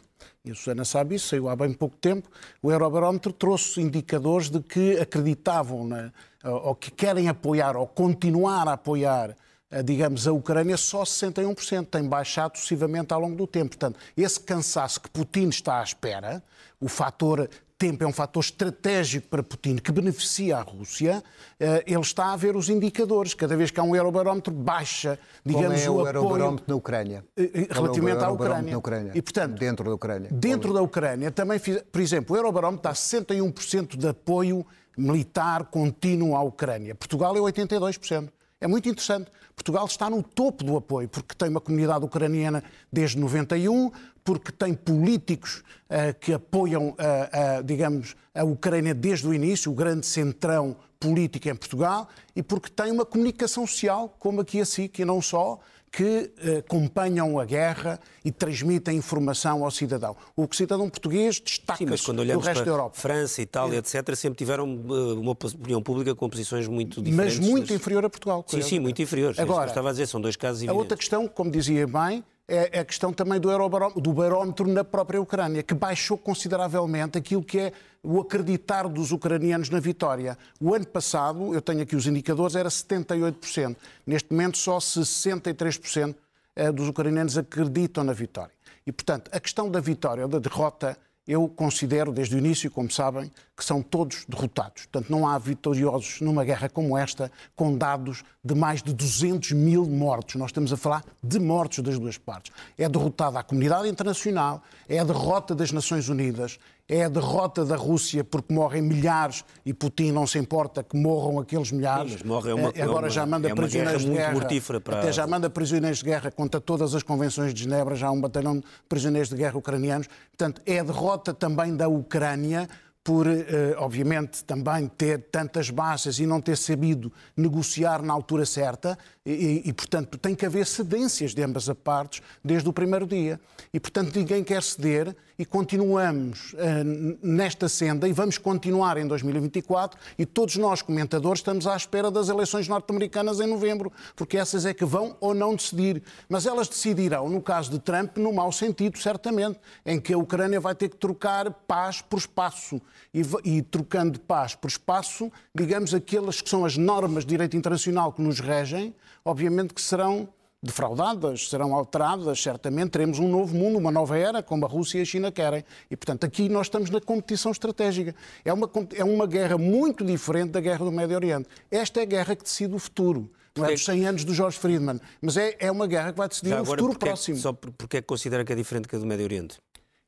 [0.44, 2.28] e a Susana sabe isso, saiu há bem pouco tempo,
[2.62, 6.12] o Eurobarómetro trouxe indicadores de que acreditavam, na,
[6.44, 9.36] ou que querem apoiar, ou continuar a apoiar
[9.84, 11.86] digamos, a Ucrânia, só 61%.
[11.86, 13.68] Tem baixado sucessivamente ao longo do tempo.
[13.68, 16.42] Portanto, esse cansaço que Putin está à espera,
[16.80, 17.48] o fator
[17.80, 21.24] tempo é um fator estratégico para Putin que beneficia a Rússia,
[21.58, 23.32] eh, ele está a ver os indicadores.
[23.32, 27.24] Cada vez que há um eurobarómetro, baixa, digamos, Qual é o, o eurobarómetro na Ucrânia?
[27.34, 28.78] Eh, eh, relativamente é à Ucrânia.
[28.78, 29.12] Ucrânia.
[29.14, 30.28] E, portanto, dentro da Ucrânia.
[30.30, 36.42] Dentro da Ucrânia também, por exemplo, o eurobarómetro dá 61% de apoio militar contínuo à
[36.42, 36.94] Ucrânia.
[36.94, 38.28] Portugal é 82%.
[38.60, 39.30] É muito interessante.
[39.56, 43.90] Portugal está no topo do apoio, porque tem uma comunidade ucraniana desde 91,
[44.22, 49.74] porque tem políticos uh, que apoiam, uh, uh, digamos, a Ucrânia desde o início, o
[49.74, 54.98] grande centrão político em Portugal, e porque tem uma comunicação social, como aqui a SIC,
[54.98, 55.58] e não só,
[55.90, 60.16] que eh, acompanham a guerra e transmitem informação ao cidadão.
[60.36, 62.96] O cidadão português destaca-se do resto da Europa.
[62.96, 67.38] França, Itália, etc., sempre tiveram eh, uma opinião pública com posições muito diferentes.
[67.38, 68.44] Mas muito inferior a Portugal.
[68.46, 69.34] Sim, sim, muito inferior.
[69.36, 70.76] Agora, é estava a dizer, são dois casos evidentes.
[70.76, 73.48] A outra questão, como dizia bem, é a questão também do,
[73.96, 79.68] do barómetro na própria Ucrânia, que baixou consideravelmente aquilo que é o acreditar dos ucranianos
[79.70, 80.36] na vitória.
[80.60, 83.76] O ano passado, eu tenho aqui os indicadores, era 78%.
[84.06, 86.14] Neste momento, só 63%
[86.56, 88.52] eh, dos ucranianos acreditam na vitória.
[88.86, 90.96] E, portanto, a questão da vitória ou da derrota
[91.30, 94.86] eu considero desde o início, como sabem, que são todos derrotados.
[94.86, 99.86] Portanto, não há vitoriosos numa guerra como esta, com dados de mais de 200 mil
[99.86, 100.34] mortos.
[100.34, 102.52] Nós estamos a falar de mortos das duas partes.
[102.76, 106.58] É derrotada a comunidade internacional, é a derrota das Nações Unidas,
[106.90, 111.38] é a derrota da Rússia porque morrem milhares e Putin não se importa que morram
[111.38, 112.14] aqueles milhares.
[112.14, 114.40] Sim, morre é uma, é, Agora já manda é prisioneiros de guerra.
[114.82, 114.98] Para...
[114.98, 118.20] Até já manda prisioneiros de guerra contra todas as convenções de Genebra, já há um
[118.20, 120.08] batalhão de prisioneiros de guerra ucranianos.
[120.36, 122.68] Portanto, é a derrota também da Ucrânia
[123.02, 128.98] por, eh, obviamente, também ter tantas bases e não ter sabido negociar na altura certa,
[129.24, 133.40] e, e, portanto, tem que haver cedências de ambas as partes desde o primeiro dia.
[133.72, 139.98] E, portanto, ninguém quer ceder e continuamos uh, nesta senda e vamos continuar em 2024
[140.18, 144.74] e todos nós, comentadores, estamos à espera das eleições norte-americanas em novembro, porque essas é
[144.74, 146.02] que vão ou não decidir.
[146.28, 150.60] Mas elas decidirão, no caso de Trump, no mau sentido, certamente, em que a Ucrânia
[150.60, 152.78] vai ter que trocar paz por espaço.
[153.14, 158.12] E, e trocando paz por espaço, digamos, aquelas que são as normas de direito internacional
[158.12, 160.28] que nos regem, obviamente que serão
[160.62, 165.02] defraudadas, serão alteradas, certamente teremos um novo mundo, uma nova era, como a Rússia e
[165.02, 165.64] a China querem.
[165.90, 168.14] E, portanto, aqui nós estamos na competição estratégica.
[168.44, 171.48] É uma, é uma guerra muito diferente da guerra do Médio Oriente.
[171.70, 173.30] Esta é a guerra que decide o futuro.
[173.56, 176.28] Não é dos 100 anos do George Friedman, mas é, é uma guerra que vai
[176.28, 177.36] decidir Já o futuro porque, próximo.
[177.36, 179.58] Só porque é que considera que é diferente que a do Médio Oriente?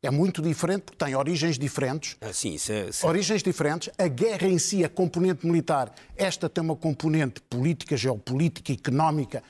[0.02, 2.16] É muito diferente porque tem origens diferentes.
[2.20, 3.08] Ah, sim, isso é, isso é...
[3.08, 3.90] Origens diferentes.
[3.96, 9.42] A guerra em si, a componente militar, esta tem uma componente política, geopolítica, económica,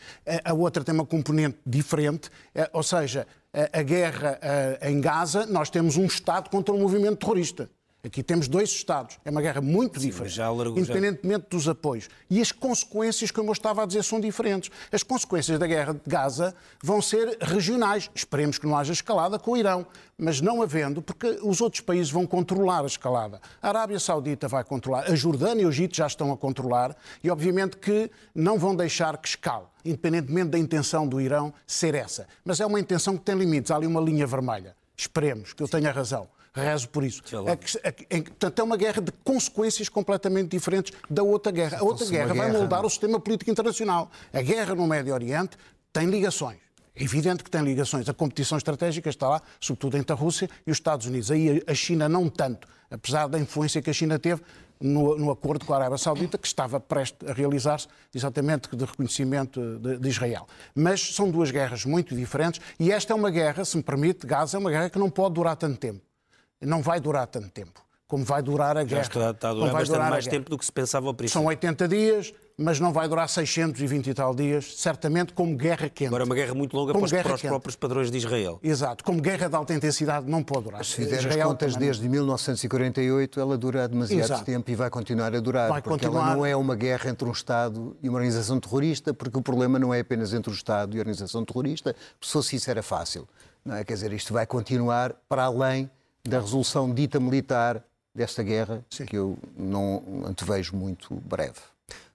[0.44, 2.30] a outra tem uma componente diferente.
[2.54, 3.26] Eh, ou seja,
[3.72, 7.70] a guerra eh, em Gaza, nós temos um Estado contra um movimento terrorista.
[8.04, 9.16] Aqui temos dois Estados.
[9.24, 10.40] É uma guerra muito Sim, diferente,
[10.76, 12.08] independentemente dos apoios.
[12.28, 14.72] E as consequências, como eu estava a dizer, são diferentes.
[14.90, 18.10] As consequências da guerra de Gaza vão ser regionais.
[18.12, 19.86] Esperemos que não haja escalada com o Irão,
[20.18, 23.40] mas não havendo, porque os outros países vão controlar a escalada.
[23.62, 27.30] A Arábia Saudita vai controlar, a Jordânia e o Egito já estão a controlar e,
[27.30, 32.28] obviamente, que não vão deixar que escale independentemente da intenção do Irão ser essa.
[32.44, 34.76] Mas é uma intenção que tem limites, há ali uma linha vermelha.
[34.96, 37.22] Esperemos que eu tenha razão rezo por isso.
[37.46, 41.78] É, é, é, portanto, é uma guerra de consequências completamente diferentes da outra guerra.
[41.78, 44.10] A outra guerra vai moldar o sistema político internacional.
[44.32, 45.56] A guerra no Médio Oriente
[45.92, 46.58] tem ligações.
[46.94, 48.08] É evidente que tem ligações.
[48.08, 51.30] A competição estratégica está lá, sobretudo entre a Rússia e os Estados Unidos.
[51.30, 54.42] Aí a China não tanto, apesar da influência que a China teve
[54.78, 59.78] no, no acordo com a Arábia Saudita, que estava prestes a realizar-se exatamente de reconhecimento
[59.78, 60.46] de, de, Israel.
[60.74, 64.58] Mas são duas guerras muito diferentes e esta é uma guerra, se me permite, Gaza
[64.58, 66.02] é uma guerra que não pode durar tanto tempo
[66.66, 67.80] não vai durar tanto tempo.
[68.12, 69.04] como vai durar a guerra.
[69.04, 71.40] Já está, está a durar bastante mais tempo do que se pensava ao princípio.
[71.40, 76.08] São 80 dias, mas não vai durar 620 e tal dias, certamente como guerra quente.
[76.08, 78.60] Agora é uma guerra muito longa como para os, para os próprios padrões de Israel.
[78.62, 80.84] Exato, como guerra de alta intensidade não pode durar.
[80.84, 84.44] Se fizer Israel as contas desde 1948, ela dura demasiado Exato.
[84.44, 86.26] tempo e vai continuar a durar, vai porque continuar...
[86.26, 89.78] ela não é uma guerra entre um Estado e uma organização terrorista, porque o problema
[89.78, 93.26] não é apenas entre o Estado e a organização terrorista, se fosse isso era fácil.
[93.64, 93.84] Não é?
[93.84, 95.90] Quer dizer, isto vai continuar para além
[96.26, 99.06] da resolução dita militar desta guerra, Sim.
[99.06, 101.58] que eu não antevejo muito breve.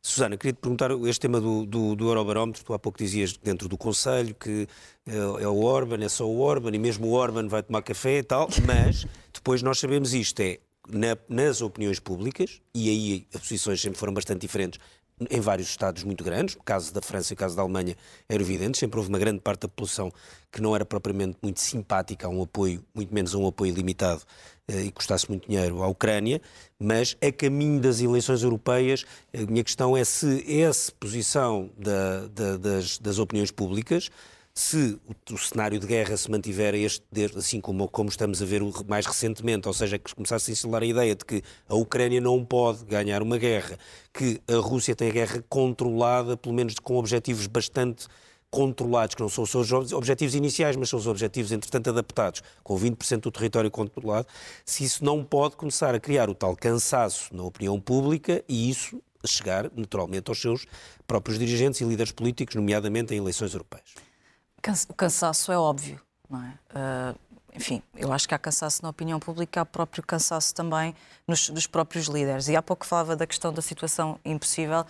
[0.01, 2.63] Susana, queria te perguntar este tema do, do, do, Eurobarómetro.
[2.63, 4.67] Tu há pouco dizias dentro do Conselho que
[5.05, 8.19] é, é, o Orban, é só o Orban e mesmo o Orban vai tomar café
[8.19, 13.41] e tal, mas depois nós sabemos isto: é na, nas opiniões públicas, e aí as
[13.41, 14.79] posições sempre foram bastante diferentes,
[15.29, 17.95] em vários Estados muito grandes, no caso da França e no caso da Alemanha
[18.29, 20.11] era evidente, sempre houve uma grande parte da população
[20.51, 24.21] que não era propriamente muito simpática a um apoio, muito menos a um apoio limitado
[24.67, 26.41] eh, e custasse muito dinheiro à Ucrânia,
[26.79, 32.57] mas a caminho das eleições europeias, a minha questão é se essa posição da, da,
[32.57, 34.09] das, das opiniões públicas
[34.57, 37.03] se o, o, cenário de guerra se mantiver este,
[37.37, 40.85] assim como, como estamos a ver mais recentemente, ou seja, que começasse a instalar a
[40.85, 43.77] ideia de que a Ucrânia não pode ganhar uma guerra,
[44.11, 48.07] que a Rússia tem a guerra controlada, pelo menos com objetivos bastante
[48.49, 52.75] controlados, que não são os seus objetivos iniciais, mas são os objetivos, entretanto, adaptados, com
[52.75, 54.27] 20% do território controlado,
[54.65, 58.99] se isso não pode começar a criar o tal cansaço na opinião pública e isso
[59.23, 60.65] chegar, naturalmente, aos seus
[61.05, 64.06] próprios dirigentes e líderes políticos, nomeadamente em eleições europeias.
[64.89, 66.53] O cansaço é óbvio, não é?
[66.73, 70.93] Uh, enfim, eu acho que há cansaço na opinião pública, há próprio cansaço também
[71.27, 72.47] nos, dos próprios líderes.
[72.47, 74.85] E há pouco falava da questão da situação impossível.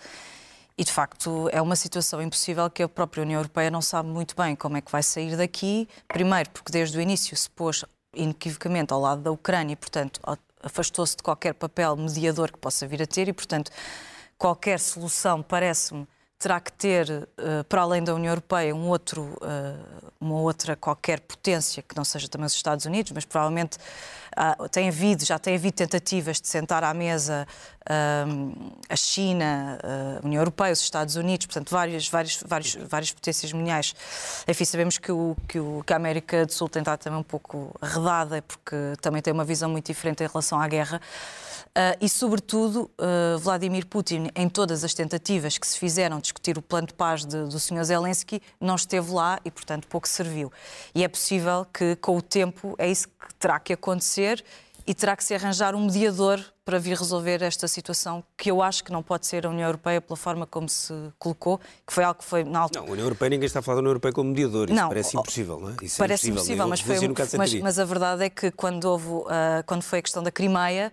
[0.76, 4.36] E, de facto, é uma situação impossível que a própria União Europeia não sabe muito
[4.36, 5.88] bem como é que vai sair daqui.
[6.06, 10.20] Primeiro, porque desde o início se pôs inequivocamente ao lado da Ucrânia e, portanto,
[10.62, 13.70] afastou-se de qualquer papel mediador que possa vir a ter e, portanto,
[14.36, 16.06] qualquer solução, parece-me,
[16.38, 21.18] terá que ter, uh, para além da União Europeia, um outro, uh, uma outra qualquer
[21.18, 25.56] potência, que não seja também os Estados Unidos, mas provavelmente uh, tem havido, já tem
[25.56, 27.46] havido tentativas de sentar à mesa
[28.86, 29.78] a China,
[30.22, 33.94] a União Europeia, os Estados Unidos, portanto, várias, várias, várias, várias potências mundiais.
[34.46, 37.22] Enfim, sabemos que, o, que, o, que a América do Sul tem estado também um
[37.22, 41.00] pouco arredada, porque também tem uma visão muito diferente em relação à guerra.
[41.78, 46.58] Uh, e, sobretudo, uh, Vladimir Putin, em todas as tentativas que se fizeram de discutir
[46.58, 47.84] o plano de paz de, do Sr.
[47.84, 50.50] Zelensky, não esteve lá e, portanto, pouco serviu.
[50.92, 54.44] E é possível que, com o tempo, é isso que terá que acontecer
[54.88, 58.82] e terá que se arranjar um mediador para vir resolver esta situação, que eu acho
[58.82, 62.20] que não pode ser a União Europeia pela forma como se colocou, que foi algo
[62.20, 62.80] que foi na altura.
[62.80, 64.70] Não, a União Europeia, ninguém está a falar da União Europeia como mediador.
[64.70, 65.76] Isso não, parece impossível, não é?
[65.82, 66.96] Isso é parece é impossível, mas, foi,
[67.36, 69.28] mas, mas, a verdade é que quando, houve, uh,
[69.66, 70.90] quando foi a questão da Crimeia,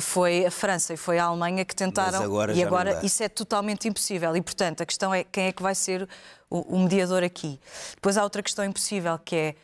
[0.00, 2.20] foi a França e foi a Alemanha que tentaram.
[2.20, 4.36] Agora e agora isso é totalmente impossível.
[4.36, 6.08] E, portanto, a questão é quem é que vai ser
[6.50, 7.60] o, o mediador aqui.
[7.94, 9.54] Depois há outra questão impossível, que é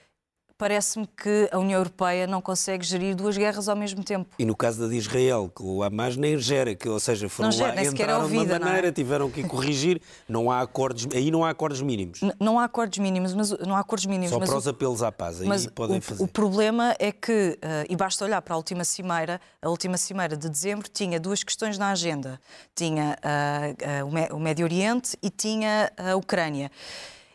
[0.56, 4.28] parece-me que a União Europeia não consegue gerir duas guerras ao mesmo tempo.
[4.38, 7.48] E no caso da de Israel, que o Hamas nem gera, que, ou seja, foram
[7.48, 8.92] não gera, lá, entraram é ouvida, de uma maneira, é?
[8.92, 12.22] tiveram que corrigir, não há acordos, aí não há acordos mínimos.
[12.22, 14.30] N não há acordos mínimos, mas não há acordos mínimos.
[14.30, 16.22] Só para os apelos à paz, aí mas podem o, fazer.
[16.22, 20.36] O problema é que, uh, e basta olhar para a última cimeira, a última cimeira
[20.36, 22.40] de dezembro tinha duas questões na agenda.
[22.74, 26.70] Tinha uh, uh, o Médio Oriente e tinha a Ucrânia.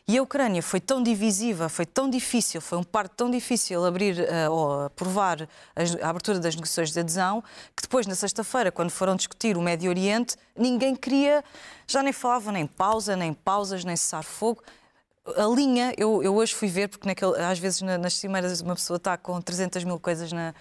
[0.10, 4.18] E a Ucrânia foi tão divisiva, foi tão difícil, foi um parto tão difícil abrir
[4.20, 7.44] uh, ou aprovar a, abertura das negociações de adesão,
[7.76, 11.44] que depois, na sexta-feira, quando foram discutir o Médio Oriente, ninguém queria,
[11.86, 14.64] já nem falava nem pausa, nem pausas, nem cessar-fogo.
[15.38, 18.98] A linha, eu, eu, hoje fui ver, porque naquele, às vezes nas cimeiras uma pessoa
[18.98, 20.56] está com 300 mil coisas na,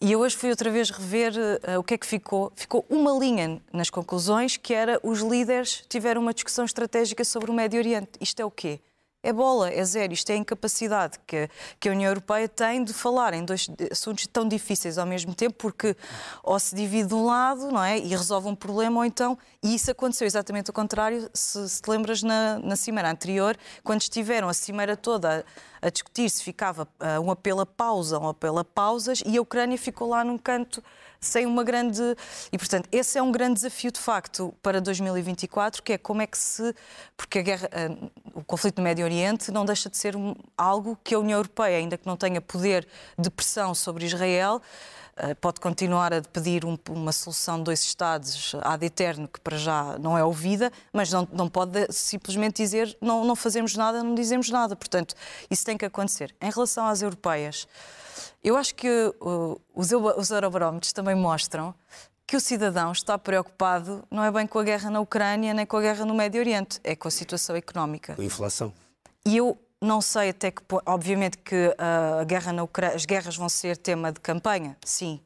[0.00, 2.52] e eu hoje fui outra vez rever uh, o que é que ficou.
[2.54, 7.54] Ficou uma linha nas conclusões que era os líderes tiveram uma discussão estratégica sobre o
[7.54, 8.10] Médio Oriente.
[8.20, 8.80] Isto é o quê?
[9.26, 10.12] é bola, é zero.
[10.12, 14.26] Isto é a incapacidade que, que a União Europeia tem de falar em dois assuntos
[14.28, 15.96] tão difíceis ao mesmo tempo, porque
[16.42, 19.36] ou se divide de um lado não é, e resolve um problema, ou então.
[19.62, 24.00] E isso aconteceu exatamente o contrário, se, se te lembras na, na cimeira anterior, quando
[24.00, 25.44] estiveram a cimeira toda
[25.86, 29.42] a, discutir se ficava uh, um apelo a pausa, um apelo a pausas, e a
[29.42, 30.82] Ucrânia ficou lá num canto
[31.20, 32.02] sem uma grande.
[32.52, 36.26] E, portanto, esse é um grande desafio, de facto, para 2024, que é como é
[36.26, 36.74] que se.
[37.16, 37.70] Porque a guerra.
[38.34, 40.14] o conflito no Médio Oriente não deixa de ser
[40.56, 42.86] algo que a União Europeia, ainda que não tenha poder
[43.18, 45.05] de pressão sobre Israel, eh,
[45.40, 49.98] pode continuar a pedir um, uma solução de dois Estados ad eterno, que para já
[49.98, 54.50] não é ouvida, mas não, não pode simplesmente dizer não, não fazemos nada, não dizemos
[54.50, 54.76] nada.
[54.76, 55.14] Portanto,
[55.50, 56.34] isso tem que acontecer.
[56.40, 57.66] Em relação às europeias,
[58.42, 58.88] eu acho que
[59.20, 61.74] uh, os, os eurobarómetros também mostram
[62.26, 65.76] que o cidadão está preocupado não é bem com a guerra na Ucrânia nem com
[65.76, 68.14] a guerra no Médio Oriente, é com a situação económica.
[68.16, 68.72] Com a inflação.
[69.24, 73.36] E eu não sei até que obviamente que uh, a guerra na Ucrânia, as guerras
[73.36, 75.20] vão ser tema de campanha, sim.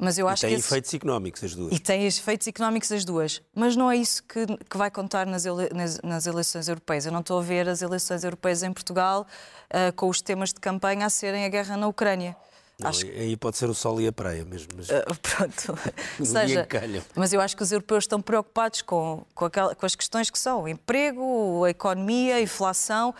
[0.00, 1.72] Mas eu acho e tem que efeitos económicos as duas.
[1.72, 3.42] E tem efeitos económicos as duas.
[3.54, 5.68] Mas não é isso que, que vai contar nas, ele...
[5.74, 7.04] nas, nas, eleições europeias.
[7.04, 9.26] Eu não estou a ver as eleições europeias em Portugal
[9.66, 12.34] uh, com os temas de campanha a serem a guerra na Ucrânia.
[12.80, 13.06] Não, acho...
[13.06, 14.68] Aí pode ser o sol e a praia mesmo.
[14.76, 14.88] Mas...
[14.88, 15.78] Uh, pronto.
[16.24, 16.66] seja,
[17.14, 20.38] mas eu acho que os europeus estão preocupados com, com, aquela, com as questões que
[20.38, 23.14] são o emprego, a economia, a inflação,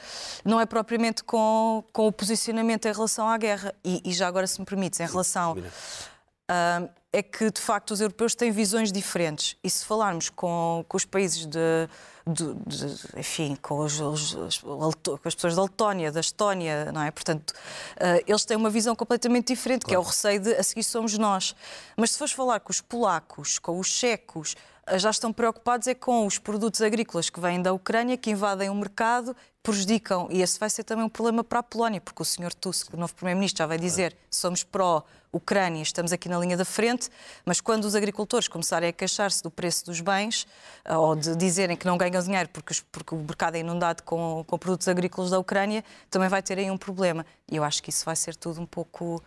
[0.45, 3.75] não é propriamente com, com o posicionamento em relação à guerra.
[3.85, 5.57] E, e já agora, se me permites, em relação.
[5.59, 9.57] Uh, é que, de facto, os europeus têm visões diferentes.
[9.65, 11.89] E se falarmos com, com os países de,
[12.27, 17.11] de, de, enfim, com, os, os, com, as pessoas da Letónia, da Estónia, não é?
[17.11, 19.89] Portanto, uh, eles têm uma visão completamente diferente, claro.
[19.89, 21.55] que é o receio de a seguir somos nós.
[21.97, 24.55] Mas se fores falar com os polacos, com os checos,
[24.99, 28.75] já estão preocupados é com os produtos agrícolas que vêm da Ucrânia, que invadem o
[28.75, 32.55] mercado prejudicam, e esse vai ser também um problema para a Polónia, porque o Sr.
[32.55, 37.11] Tusk, o novo Primeiro-Ministro, já vai dizer somos pró-Ucrânia, estamos aqui na linha da frente,
[37.45, 40.47] mas quando os agricultores começarem a queixar-se do preço dos bens,
[40.83, 44.43] eh, ou de dizerem que não ganham dinheiro porque, porque o mercado é inundado com,
[44.47, 47.27] com produtos agrícolas da Ucrânia, também vai ter aí um problema.
[47.47, 49.23] E eu acho que isso vai ser tudo um pouco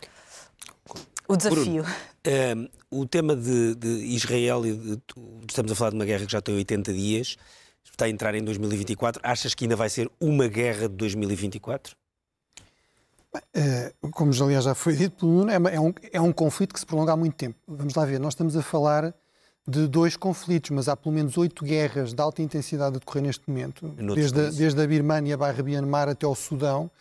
[1.28, 1.84] o desafio.
[1.84, 2.56] Bruno, eh,
[2.90, 5.02] o tema de, de Israel, e de,
[5.48, 7.38] estamos a falar de uma guerra que já tem 80 dias,
[7.84, 9.22] está a entrar em 2024.
[9.24, 11.96] Achas que ainda vai ser uma guerra de 2024?
[13.54, 16.80] Eh, como aliás já foi dito pelo Nuno, é, é, um, é um conflito que
[16.80, 17.58] se prolonga há muito tempo.
[17.68, 19.14] Vamos lá ver, nós estamos a falar
[19.66, 23.44] de dois conflitos, mas há pelo menos oito guerras de alta intensidade a decorrer neste
[23.48, 26.92] momento, desde a, desde a Birmania barra Myanmar até ao Sudão,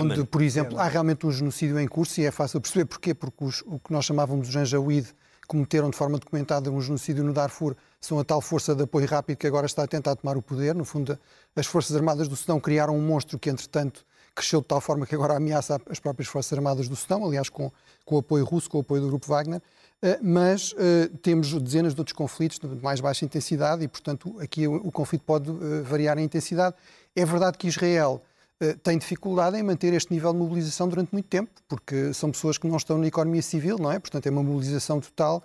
[0.00, 3.44] onde, por exemplo, há realmente um genocídio em curso e é fácil perceber porquê, porque
[3.44, 5.08] os, o que nós chamávamos de Janjaweed
[5.46, 9.36] cometeram de forma documentada um genocídio no Darfur, são a tal força de apoio rápido
[9.36, 10.74] que agora está a tentar tomar o poder.
[10.74, 11.18] No fundo,
[11.56, 14.04] as Forças Armadas do Sudão criaram um monstro que, entretanto,
[14.34, 17.70] cresceu de tal forma que agora ameaça as próprias Forças Armadas do Sudão, aliás, com,
[18.04, 19.62] com o apoio russo, com o apoio do Grupo Wagner.
[20.04, 24.68] Uh, mas uh, temos dezenas de outros conflitos de mais baixa intensidade e, portanto, aqui
[24.68, 26.76] o, conflito pode uh, variar em intensidade.
[27.16, 28.22] É verdade que Israel
[28.82, 32.66] tem dificuldade em manter este nível de mobilização durante muito tempo, porque são pessoas que
[32.66, 33.98] não estão na economia civil, não é?
[33.98, 35.42] Portanto, é uma mobilização total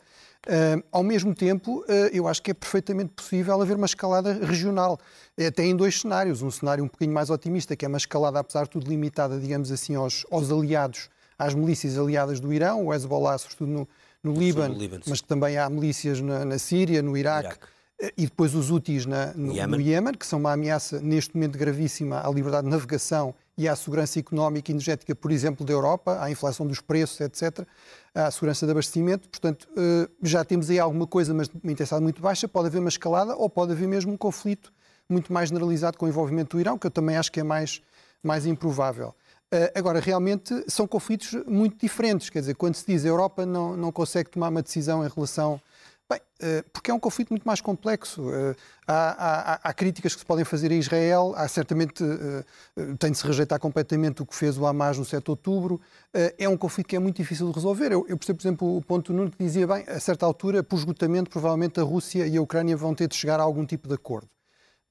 [0.91, 1.83] ao mesmo tempo,
[2.13, 4.97] eu acho que é perfeitamente possível haver uma escalada regional,
[5.37, 6.41] até em dois cenários.
[6.41, 9.69] Um cenário um bocadinho mais otimista, que é uma escalada, apesar de tudo, limitada, digamos
[9.71, 13.87] assim, aos, aos aliados, às milícias aliadas do Irão, o Hezbollah, sobretudo no,
[14.23, 17.47] no, Líbano, no Líbano, mas que também há milícias na, na Síria, no Iraque.
[17.47, 17.67] Iraque.
[18.01, 21.57] Eh, e depois os Houthis na, no, no Iémen, que são uma ameaça neste momento
[21.57, 26.17] gravíssima à liberdade de navegação e à segurança económica e energética, por exemplo, da Europa,
[26.21, 27.67] à inflação dos preços, etc.,
[28.15, 29.27] à segurança de abastecimento.
[29.27, 32.47] Portanto, eh, já temos aí alguma coisa, mas de uma intensidade muito baixa.
[32.47, 34.71] Pode haver uma escalada ou pode haver mesmo um conflito
[35.09, 37.81] muito mais generalizado com o envolvimento do Irão, que eu também acho que é mais,
[38.23, 39.13] mais improvável.
[39.51, 42.29] Eh, agora, realmente, são conflitos muito diferentes.
[42.29, 45.59] Quer dizer, quando se diz a Europa não, não consegue tomar uma decisão em relação
[46.11, 48.33] Bem, eh, porque é um conflito muito mais complexo.
[48.33, 48.55] Eh,
[48.87, 52.03] há, há, há, críticas que se podem fazer a Israel, há certamente,
[52.97, 55.79] tem de se rejeitar completamente o que fez o Hamas no 7 de outubro.
[56.11, 57.91] É um conflito que é muito difícil de resolver.
[57.91, 60.79] Eu, eu percebo, por exemplo, o ponto Nuno que dizia, bem, a certa altura, por
[60.79, 63.93] esgotamento, provavelmente a Rússia e a Ucrânia vão ter de chegar a algum tipo de
[63.93, 64.27] acordo.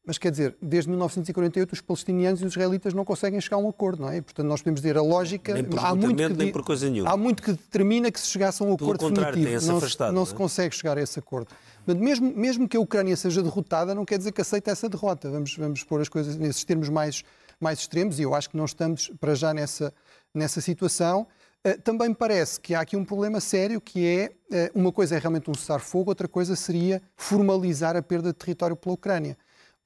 [0.08, 3.68] Mas quer dizer, desde 1948 os palestinianos e os israelitas não conseguem chegar a um
[3.68, 4.22] acordo, não é?
[4.22, 5.52] Portanto, nós podemos dizer a lógica.
[5.52, 7.10] Nem por há muito que, nem por coisa nenhuma.
[7.10, 9.66] Há muito que determina que se chegasse a um acordo definitivo.
[9.66, 10.36] Não, afastado, não, não, se é?
[10.38, 11.48] consegue chegar a esse acordo.
[11.86, 15.30] Mas mesmo, mesmo que a Ucrânia seja derrotada, não quer dizer que aceite essa derrota.
[15.30, 17.22] Vamos, vamos pôr as coisas nesses termos mais,
[17.60, 19.92] mais extremos e eu acho que não estamos para já nessa,
[20.34, 21.26] nessa situação.
[21.66, 24.32] Uh, também me parece que há aqui um problema sério que é,
[24.72, 28.74] uh, uma coisa é realmente um cessar-fogo, outra coisa seria formalizar a perda de território
[28.74, 29.36] pela Ucrânia.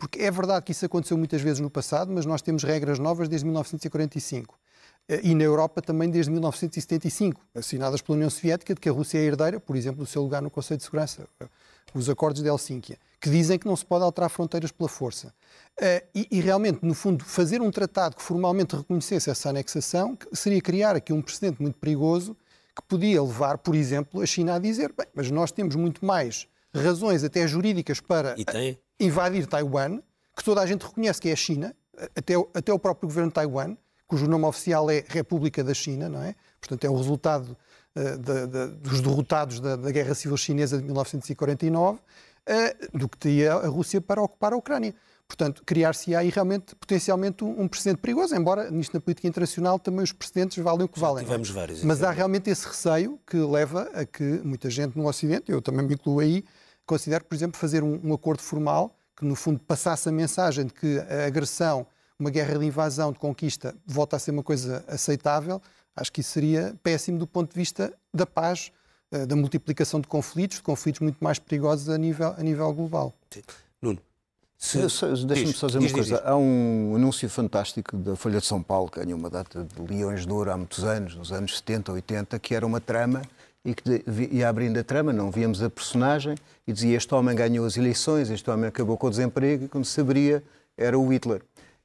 [0.02, 3.28] Porque é verdade que isso aconteceu muitas vezes no passado, mas nós temos regras novas
[3.28, 4.58] desde 1945.
[5.08, 9.18] Eh, e na Europa também desde 1975, assinadas pela União Soviética, de que a Rússia
[9.18, 11.46] é herdeira, por exemplo, do seu lugar no Conselho de Segurança, eh,
[11.94, 15.32] os acordos de Helsínquia, que dizem que não se pode alterar fronteiras pela força.
[15.80, 20.60] Eh, e, e, realmente, no fundo, fazer um tratado que formalmente reconhecesse essa anexação seria
[20.60, 22.36] criar aqui um precedente muito perigoso
[22.74, 26.48] que podia levar, por exemplo, a China a dizer: bem, mas nós temos muito mais
[26.74, 28.34] razões, até jurídicas, para
[29.04, 30.00] invadir Taiwan,
[30.36, 31.74] que toda a gente reconhece que é a China,
[32.16, 33.76] até, até o próprio governo de Taiwan,
[34.06, 36.34] cujo nome oficial é República da China, não é?
[36.60, 37.56] Portanto, é o resultado
[37.96, 43.16] uh, de, de, dos derrotados da, da, Guerra Civil Chinesa de 1949, uh, do que
[43.16, 44.94] teria a Rússia para ocupar a Ucrânia.
[45.26, 50.02] Portanto, criar-se aí realmente, potencialmente, um, um precedente perigoso, embora nisto na política internacional também
[50.02, 51.24] os precedentes valem o que valem.
[51.24, 51.82] Tivemos vários.
[51.82, 55.86] Mas há realmente esse receio que leva a que muita gente no Ocidente, eu também
[55.86, 56.44] me incluo aí,
[56.86, 60.72] considere, por exemplo, fazer um, um acordo formal que, no fundo, passasse a mensagem de
[60.72, 61.86] que a agressão,
[62.18, 65.60] uma guerra de invasão, de conquista, volta a ser uma coisa aceitável.
[65.94, 68.72] Acho que isso seria péssimo do ponto de vista da paz,
[69.10, 73.12] eh, da multiplicação de conflitos, de conflitos muito mais perigosos a nível, a nível global.
[73.80, 73.98] Nuno.
[75.26, 76.16] Deixa-me só dizer uma diz, coisa.
[76.16, 76.26] Diz.
[76.26, 80.24] Há um anúncio fantástico da Folha de São Paulo, que ganhou uma data de Leões
[80.24, 83.22] de Ouro há muitos anos, nos anos 70, 80, que era uma trama
[83.64, 86.34] e que ia abrindo a trama, não víamos a personagem,
[86.66, 89.84] e dizia este homem ganhou as eleições, este homem acabou com o desemprego, e quando
[89.84, 90.42] se abria
[90.76, 91.42] era o Hitler.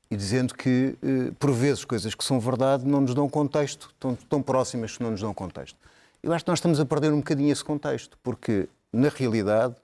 [0.09, 4.15] E dizendo que, eh, por vezes, coisas que são verdade não nos dão contexto, tão,
[4.15, 5.77] tão próximas que não nos dão contexto.
[6.23, 9.75] Eu acho que nós estamos a perder um bocadinho esse contexto, porque, na realidade,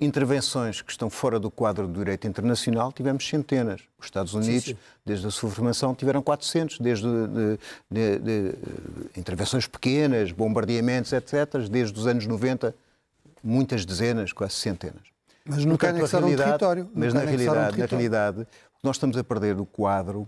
[0.00, 3.82] intervenções que estão fora do quadro do direito internacional, tivemos centenas.
[3.98, 4.78] Os Estados Unidos, sim, sim.
[5.04, 7.58] desde a sua formação, tiveram 400, desde de,
[7.90, 8.54] de, de,
[9.16, 12.74] intervenções pequenas, bombardeamentos, etc., desde os anos 90,
[13.44, 15.02] muitas dezenas, quase centenas.
[15.44, 16.90] Mas nunca Portanto, anexaram um território.
[16.94, 20.26] Mas na realidade, um na realidade, o que nós estamos a perder do quadro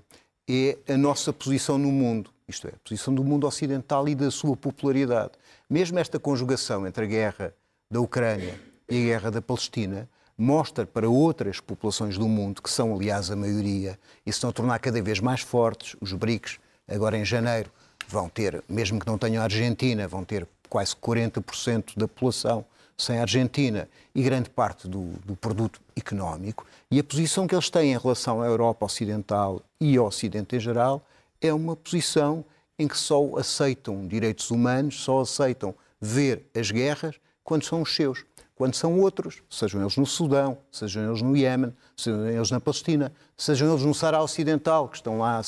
[0.49, 4.31] é a nossa posição no mundo, isto é, a posição do mundo ocidental e da
[4.31, 5.33] sua popularidade.
[5.71, 7.55] Mesmo esta conjugação entre a guerra
[7.91, 12.95] da Ucrânia e a guerra da Palestina mostra para outras populações do mundo, que são,
[12.95, 16.59] aliás, a maioria, e se estão a tornar cada vez mais fortes, os BRICS,
[16.89, 17.71] agora em janeiro,
[18.09, 22.65] vão ter, mesmo que não tenham a Argentina, vão ter quase 40% da população
[22.97, 26.67] sem a Argentina e grande parte do, do, produto económico.
[26.91, 30.61] E a posição que eles têm em relação à Europa Ocidental e ao Ocidente em
[30.61, 31.05] geral
[31.41, 32.45] é uma posição
[32.79, 38.25] em que só aceitam direitos humanos, só aceitam ver as guerras quando são os seus
[38.55, 43.13] quando são outros, sejam eles no Sudão, sejam eles no Iémen, sejam eles na Palestina,
[43.37, 45.41] sejam eles no Sahara Ocidental, que estão lá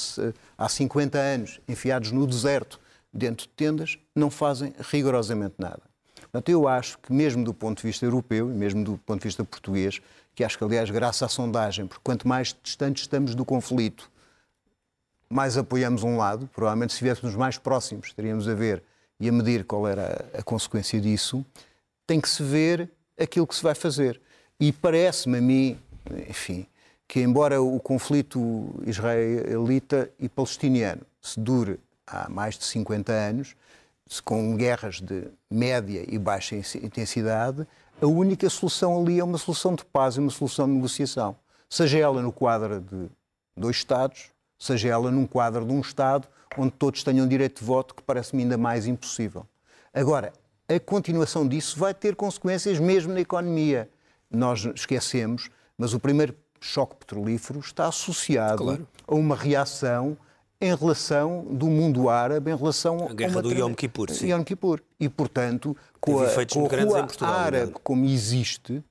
[0.58, 2.80] há 50 anos, enfiados no deserto,
[3.12, 5.82] dentro de tendas, não fazem rigorosamente nada.
[6.22, 9.28] Portanto, eu acho que, mesmo do ponto de vista europeu e mesmo do ponto de
[9.28, 10.00] vista português,
[10.34, 14.10] que acho que, aliás, graças à sondagem, porque quanto mais distantes estamos do conflito,
[15.28, 18.82] mais apoiamos um lado, provavelmente se estivéssemos mais próximos, estaríamos a ver
[19.20, 21.46] e a medir qual era a consequência disso
[22.06, 24.20] tem que se ver aquilo que se vai fazer.
[24.58, 25.78] E parece-me a mim,
[26.28, 26.66] enfim,
[27.06, 33.56] que embora o conflito israelita e palestiniano se dure há mais de 50 anos,
[34.24, 37.66] com guerras de média e baixa intensidade,
[38.00, 41.36] a única solução ali é uma solução de paz e uma solução de negociação.
[41.70, 43.08] Seja ela no quadro de
[43.56, 47.94] dois Estados, seja ela num quadro de um Estado onde todos tenham direito de voto,
[47.94, 49.46] que parece-me ainda mais impossível.
[49.92, 50.32] Agora,
[50.68, 53.88] a continuação disso vai ter consequências mesmo na economia.
[54.30, 58.88] Nós esquecemos, mas o primeiro choque petrolífero está associado claro.
[59.06, 60.16] a uma reação
[60.60, 64.10] em relação do mundo árabe, em relação a guerra do Yom Kippur.
[64.10, 64.32] Sim.
[64.32, 64.80] Yom Kippur.
[64.98, 67.80] E, portanto, com a, com a rua Portugal, árabe não?
[67.82, 68.82] como existe,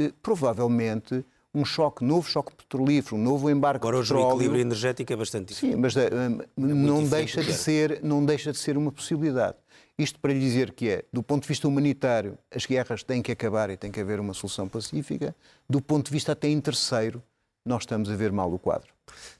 [0.00, 4.26] eh, provavelmente um choque, novo choque petrolífero, um novo embarque Agora, hoje petróleo...
[4.26, 5.70] o equilíbrio energético é bastante difícil.
[5.70, 9.56] Sim, mas uh, é não, deixa de ser, não deixa de ser uma possibilidade.
[9.96, 13.70] Isto para dizer que é, do ponto de vista humanitário, as guerras têm que acabar
[13.70, 15.34] e tem que haver uma solução pacífica.
[15.68, 17.22] Do ponto de vista até em terceiro,
[17.64, 18.92] nós estamos a ver mal o quadro.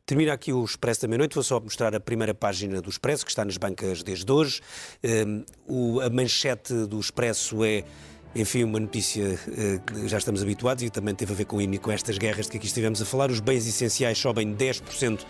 [0.07, 1.35] Termina aqui o Expresso da Meia-Noite.
[1.35, 4.61] Vou só mostrar a primeira página do Expresso, que está nas bancas desde hoje.
[5.27, 7.85] Um, o, a manchete do Expresso é
[8.37, 9.39] enfim, uma notícia
[9.87, 12.57] que já estamos habituados e também teve a ver com, com estas guerras de que
[12.59, 13.31] aqui estivemos a falar.
[13.31, 15.21] Os bens essenciais sobem 10%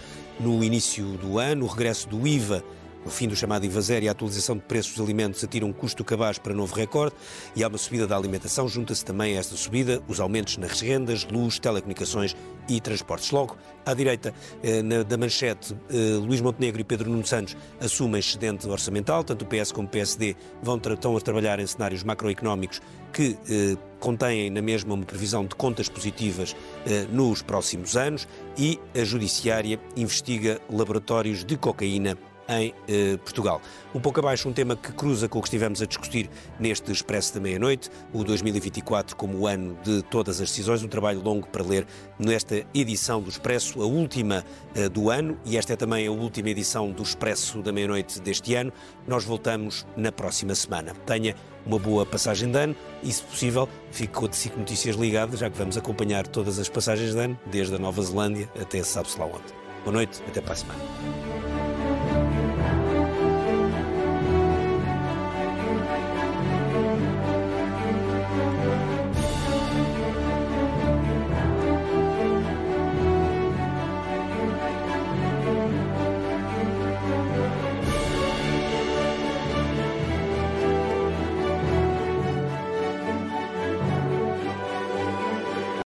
[0.41, 1.67] no início do ano.
[1.67, 2.65] O regresso do IVA
[3.05, 5.73] o fim do chamado IVA zero e a atualização de preços dos alimentos atiram um
[5.73, 7.15] custo cabaz para novo recorde
[7.55, 8.69] e há uma subida da alimentação.
[8.69, 12.35] Junta-se também a esta subida os aumentos nas rendas, luz, telecomunicações
[12.69, 13.31] e transportes.
[13.31, 14.33] Logo, à direita
[14.63, 19.23] eh, na, da manchete, eh, Luís Montenegro e Pedro Nuno Santos assumem excedente orçamental.
[19.23, 22.81] Tanto o PS como o PSD vão estão a trabalhar em cenários macroeconómicos
[23.15, 28.27] que eh, contêm na mesma uma previsão de contas positivas eh, nos próximos anos
[28.59, 32.19] e a Judiciária investiga laboratórios de cocaína
[32.49, 33.61] em eh, Portugal.
[33.95, 36.29] Um pouco abaixo, um tema que cruza com o que estivemos a discutir
[36.59, 41.23] neste Expresso da Meia-Noite, o 2024 como o ano de todas as decisões, um trabalho
[41.23, 41.87] longo para ler
[42.19, 46.51] nesta edição do Expresso, a última eh, do ano, e esta é também a última
[46.51, 48.73] edição do Expresso da Meia-Noite deste ano.
[49.07, 50.95] Nós voltamos na próxima semana.
[51.07, 51.35] Tenha
[51.67, 55.49] uma boa passagem de ano e, se possível, fique com a SIC Notícias ligada, já
[55.49, 59.27] que vamos acompanhar todas as passagens de ano, desde a Nova Zelândia até sabe-se lá
[59.27, 59.65] onde.
[59.85, 61.54] Boa noite, até para a semana.